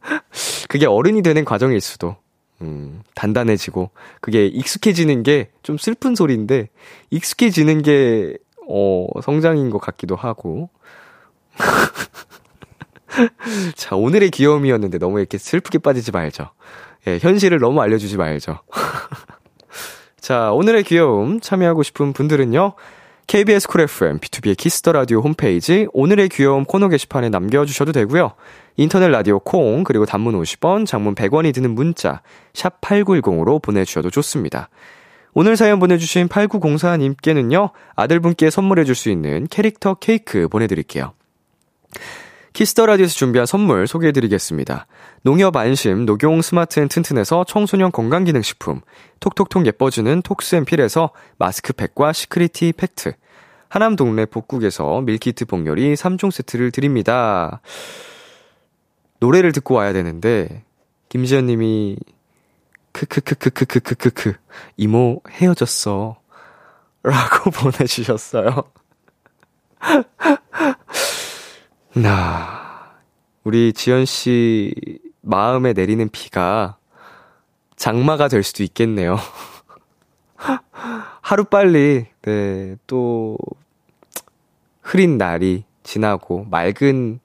그게 0.68 0.86
어른이 0.86 1.22
되는 1.22 1.44
과정일 1.44 1.80
수도. 1.80 2.16
음, 2.62 3.02
단단해지고, 3.14 3.90
그게 4.20 4.46
익숙해지는 4.46 5.22
게 5.22 5.50
좀 5.62 5.78
슬픈 5.78 6.14
소리인데, 6.14 6.68
익숙해지는 7.10 7.82
게, 7.82 8.36
어, 8.68 9.06
성장인 9.22 9.70
것 9.70 9.78
같기도 9.78 10.16
하고. 10.16 10.70
자, 13.76 13.96
오늘의 13.96 14.30
귀여움이었는데 14.30 14.98
너무 14.98 15.18
이렇게 15.18 15.38
슬프게 15.38 15.78
빠지지 15.78 16.12
말죠. 16.12 16.50
예, 17.06 17.18
현실을 17.18 17.58
너무 17.58 17.80
알려주지 17.80 18.16
말죠. 18.16 18.60
자, 20.20 20.52
오늘의 20.52 20.84
귀여움 20.84 21.40
참여하고 21.40 21.82
싶은 21.82 22.12
분들은요. 22.12 22.74
KBS 23.30 23.68
쿨 23.68 23.82
FM, 23.82 24.18
B2B의 24.18 24.56
키스터 24.56 24.90
라디오 24.90 25.20
홈페이지 25.20 25.86
오늘의 25.92 26.30
귀여움 26.30 26.64
코너 26.64 26.88
게시판에 26.88 27.28
남겨주셔도 27.28 27.92
되고요. 27.92 28.32
인터넷 28.76 29.06
라디오 29.06 29.38
콩, 29.38 29.84
그리고 29.84 30.04
단문 30.04 30.34
50원, 30.34 30.84
장문 30.84 31.14
100원이 31.14 31.54
드는 31.54 31.70
문자, 31.76 32.22
샵 32.52 32.80
8910으로 32.80 33.62
보내주셔도 33.62 34.10
좋습니다. 34.10 34.68
오늘 35.32 35.56
사연 35.56 35.78
보내주신 35.78 36.26
8904님께는요, 36.26 37.70
아들분께 37.94 38.50
선물해줄 38.50 38.96
수 38.96 39.10
있는 39.10 39.46
캐릭터 39.48 39.94
케이크 39.94 40.48
보내드릴게요. 40.48 41.12
Kiss 42.52 42.71
the 42.71 42.86
Radio에서 42.86 43.14
준비한 43.14 43.46
선물 43.46 43.86
소개해드리겠습니다. 43.86 44.86
농협 45.22 45.56
안심 45.56 46.04
녹용 46.04 46.42
스마트 46.42 46.80
앤 46.80 46.88
튼튼에서 46.88 47.44
청소년 47.46 47.92
건강기능식품, 47.92 48.80
톡톡톡 49.20 49.66
예뻐지는 49.66 50.22
톡스앤필에서 50.22 51.10
마스크팩과 51.38 52.12
시크리티 52.12 52.72
팩트, 52.76 53.12
하남 53.70 53.94
동네 53.94 54.26
복국에서 54.26 55.00
밀키트 55.00 55.44
복요리 55.44 55.94
3종 55.94 56.32
세트를 56.32 56.72
드립니다. 56.72 57.60
노래를 59.20 59.52
듣고 59.52 59.76
와야 59.76 59.92
되는데 59.92 60.64
김지연 61.08 61.46
님이 61.46 61.96
크크크크크크크크크 62.90 64.34
이모 64.76 65.20
헤어졌어 65.30 66.18
라고 67.04 67.50
보내주셨어요. 67.54 68.64
나 71.94 72.96
우리 73.44 73.72
지연 73.72 74.04
씨 74.04 74.74
마음에 75.20 75.74
내리는 75.74 76.08
비가 76.08 76.76
장마가 77.76 78.26
될 78.26 78.42
수도 78.42 78.64
있겠네요. 78.64 79.16
하루 81.22 81.44
빨리 81.44 82.06
네, 82.22 82.74
또 82.88 83.38
흐린 84.90 85.18
날이 85.18 85.62
지나고 85.84 86.46
맑은 86.50 87.20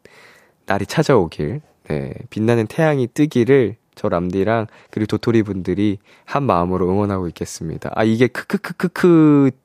날이 0.68 0.86
찾아오길 0.86 1.62
네, 1.90 2.14
빛나는 2.30 2.68
태양이 2.68 3.08
뜨기를 3.08 3.78
저 3.96 4.08
람디랑 4.08 4.68
그리고 4.92 5.08
도토리 5.08 5.42
분들이 5.42 5.98
한 6.26 6.44
마음으로 6.44 6.88
응원하고 6.88 7.28
있겠습니다. 7.30 7.90
아 7.96 8.04
이게 8.04 8.28
크크크크크가 8.28 9.56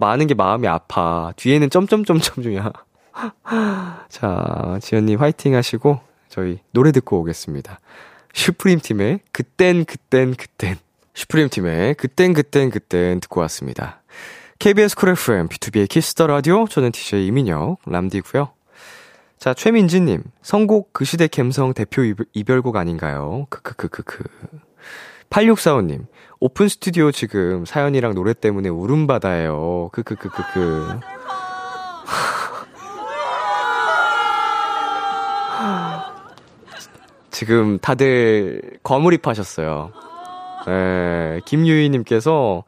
많은 0.00 0.28
게 0.28 0.34
마음이 0.34 0.66
아파. 0.66 1.34
뒤에는 1.36 1.68
점점점점이야. 1.68 2.72
자, 4.08 4.78
지연님 4.80 5.20
화이팅 5.20 5.54
하시고 5.54 6.00
저희 6.30 6.60
노래 6.70 6.90
듣고 6.90 7.20
오겠습니다. 7.20 7.80
슈프림 8.32 8.80
팀의 8.80 9.20
그땐 9.32 9.84
그땐 9.84 10.34
그땐 10.34 10.76
슈프림 11.12 11.50
팀의 11.50 11.96
그땐 11.96 12.32
그땐 12.32 12.70
그땐 12.70 13.20
듣고 13.20 13.42
왔습니다. 13.42 14.00
KBS 14.58 14.96
쿨 14.96 15.10
FM 15.10 15.48
B2B의 15.48 15.86
키스터 15.88 16.26
라디오 16.26 16.66
저는 16.66 16.90
DJ 16.90 17.26
이민혁 17.26 17.78
람디고요. 17.84 18.52
자, 19.38 19.52
최민지님, 19.52 20.22
선곡 20.40 20.94
그 20.94 21.04
시대 21.04 21.28
갬성 21.28 21.74
대표 21.74 22.02
이별, 22.32 22.62
곡 22.62 22.76
아닌가요? 22.76 23.46
크크크크크. 23.50 24.24
8645님, 25.28 26.06
오픈 26.40 26.68
스튜디오 26.68 27.12
지금 27.12 27.66
사연이랑 27.66 28.14
노래 28.14 28.32
때문에 28.32 28.70
울음바다예요. 28.70 29.90
크크크크크. 29.92 31.00
지금 37.30 37.78
다들 37.78 38.78
과몰입하셨어요. 38.82 39.92
예, 40.68 41.40
김유희님께서 41.44 42.64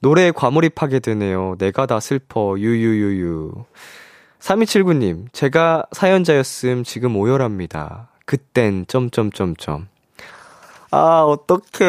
노래에 0.00 0.30
과몰입하게 0.30 1.00
되네요. 1.00 1.56
내가 1.58 1.86
다 1.86 2.00
슬퍼, 2.00 2.56
유유유유. 2.58 3.64
3279님, 4.38 5.32
제가 5.32 5.84
사연자였음 5.92 6.84
지금 6.84 7.16
오열합니다. 7.16 8.10
그땐, 8.24 8.86
점점점점. 8.86 9.88
아, 10.90 11.22
어떡해. 11.22 11.84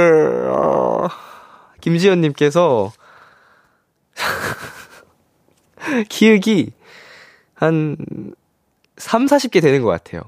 아. 0.52 1.10
김지연님께서, 1.82 2.92
기획이 6.10 6.74
한 7.54 7.96
3, 8.98 9.26
40개 9.28 9.62
되는 9.62 9.82
것 9.82 9.90
같아요. 9.90 10.22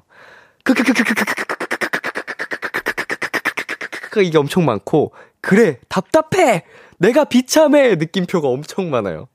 답답해! 5.90 6.64
내가 7.02 7.24
비참해! 7.24 7.95
느낌표가 7.95 8.47
엄청 8.47 8.91
많아요. 8.91 9.28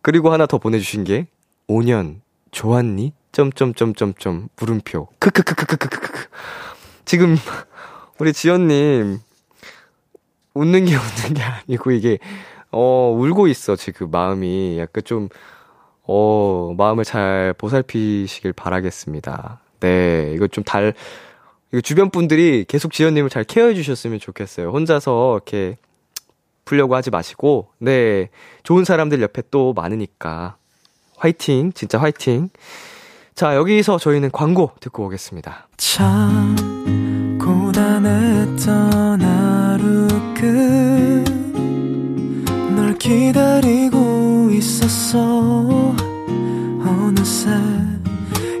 그리고 0.00 0.32
하나 0.32 0.46
더 0.46 0.58
보내주신 0.58 1.04
게 1.04 1.28
5년 1.68 2.20
좋았니? 2.50 3.12
점점점점점 3.30 4.48
물음표 4.56 5.08
크크크크크크크크 5.20 6.28
지금 7.06 7.36
우리 8.18 8.34
지연님 8.34 9.20
웃는 10.52 10.84
게 10.84 10.96
웃는 10.96 11.34
게 11.34 11.42
아니고 11.42 11.92
이게 11.92 12.18
어 12.70 13.10
울고 13.16 13.46
있어 13.46 13.74
지금 13.76 14.10
마음이 14.10 14.78
약간 14.78 15.02
좀 15.04 15.28
어, 16.02 16.74
마음을 16.76 17.04
잘 17.04 17.54
보살피시길 17.56 18.52
바라겠습니다. 18.52 19.60
네, 19.80 20.32
이거 20.34 20.48
좀 20.48 20.64
달, 20.64 20.94
주변 21.80 22.10
분들이 22.10 22.66
계속 22.68 22.92
지연님을 22.92 23.30
잘 23.30 23.44
케어해 23.44 23.74
주셨으면 23.74 24.18
좋겠어요. 24.20 24.70
혼자서 24.70 25.34
이렇게 25.34 25.78
풀려고 26.64 26.94
하지 26.94 27.10
마시고, 27.10 27.68
네. 27.78 28.28
좋은 28.62 28.84
사람들 28.84 29.22
옆에 29.22 29.42
또 29.50 29.72
많으니까. 29.72 30.56
화이팅! 31.16 31.72
진짜 31.72 31.98
화이팅! 31.98 32.50
자, 33.34 33.56
여기서 33.56 33.98
저희는 33.98 34.30
광고 34.30 34.72
듣고 34.80 35.06
오겠습니다. 35.06 35.68
참, 35.78 37.38
고단했던 37.40 39.22
하루 39.22 40.08
끝널 42.74 42.98
기다리고 42.98 44.50
있었어. 44.52 45.94
어느새 46.84 47.50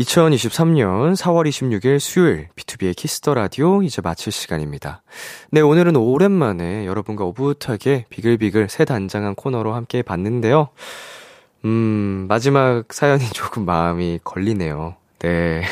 2023년 0.00 1.14
4월 1.14 1.46
26일 1.46 1.98
수요일 1.98 2.48
B2B의 2.56 2.96
키스터 2.96 3.34
라디오 3.34 3.82
이제 3.82 4.00
마칠 4.00 4.32
시간입니다. 4.32 5.02
네, 5.50 5.60
오늘은 5.60 5.94
오랜만에 5.96 6.86
여러분과 6.86 7.24
오붓하게 7.24 8.06
비글비글 8.08 8.70
새 8.70 8.86
단장한 8.86 9.34
코너로 9.34 9.74
함께 9.74 10.00
봤는데요. 10.00 10.68
음, 11.66 12.24
마지막 12.28 12.84
사연이 12.90 13.24
조금 13.34 13.66
마음이 13.66 14.20
걸리네요. 14.24 14.96
네. 15.18 15.64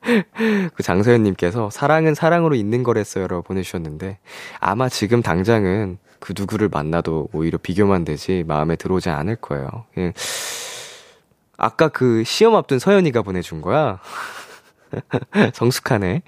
그 0.74 0.82
장서연님께서 0.82 1.70
사랑은 1.70 2.14
사랑으로 2.14 2.54
있는 2.54 2.84
거랬어요라고 2.84 3.42
보내주셨는데 3.42 4.18
아마 4.60 4.88
지금 4.88 5.22
당장은 5.22 5.98
그 6.20 6.34
누구를 6.38 6.68
만나도 6.68 7.30
오히려 7.32 7.58
비교만 7.58 8.04
되지 8.04 8.44
마음에 8.46 8.76
들어오지 8.76 9.10
않을 9.10 9.36
거예요. 9.36 9.68
예. 9.98 10.12
아까 11.60 11.88
그 11.88 12.24
시험 12.24 12.54
앞둔 12.56 12.78
서연이가 12.78 13.22
보내준 13.22 13.60
거야. 13.60 14.00
성숙하네. 15.54 16.22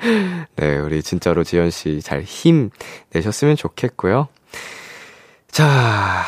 네, 0.56 0.78
우리 0.78 1.02
진짜로 1.02 1.44
지연 1.44 1.70
씨잘 1.70 2.22
힘 2.22 2.70
내셨으면 3.10 3.56
좋겠고요. 3.56 4.28
자, 5.50 6.24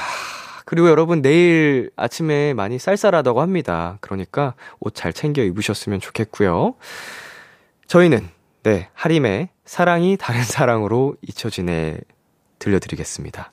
그리고 0.65 0.89
여러분 0.89 1.21
내일 1.21 1.91
아침에 1.97 2.55
많이 2.55 2.79
쌀쌀하다고 2.79 3.41
합니다. 3.41 3.99
그러니까 4.01 4.55
옷 4.81 4.95
잘 4.95 5.13
챙겨 5.13 5.43
입으셨으면 5.43 6.01
좋겠고요. 6.01 6.75
저희는 7.89 8.29
네, 8.63 8.89
하림의 8.95 9.49
사랑이 9.65 10.17
다른 10.17 10.43
사랑으로 10.43 11.17
잊혀지네 11.23 11.99
들려드리겠습니다. 12.61 13.53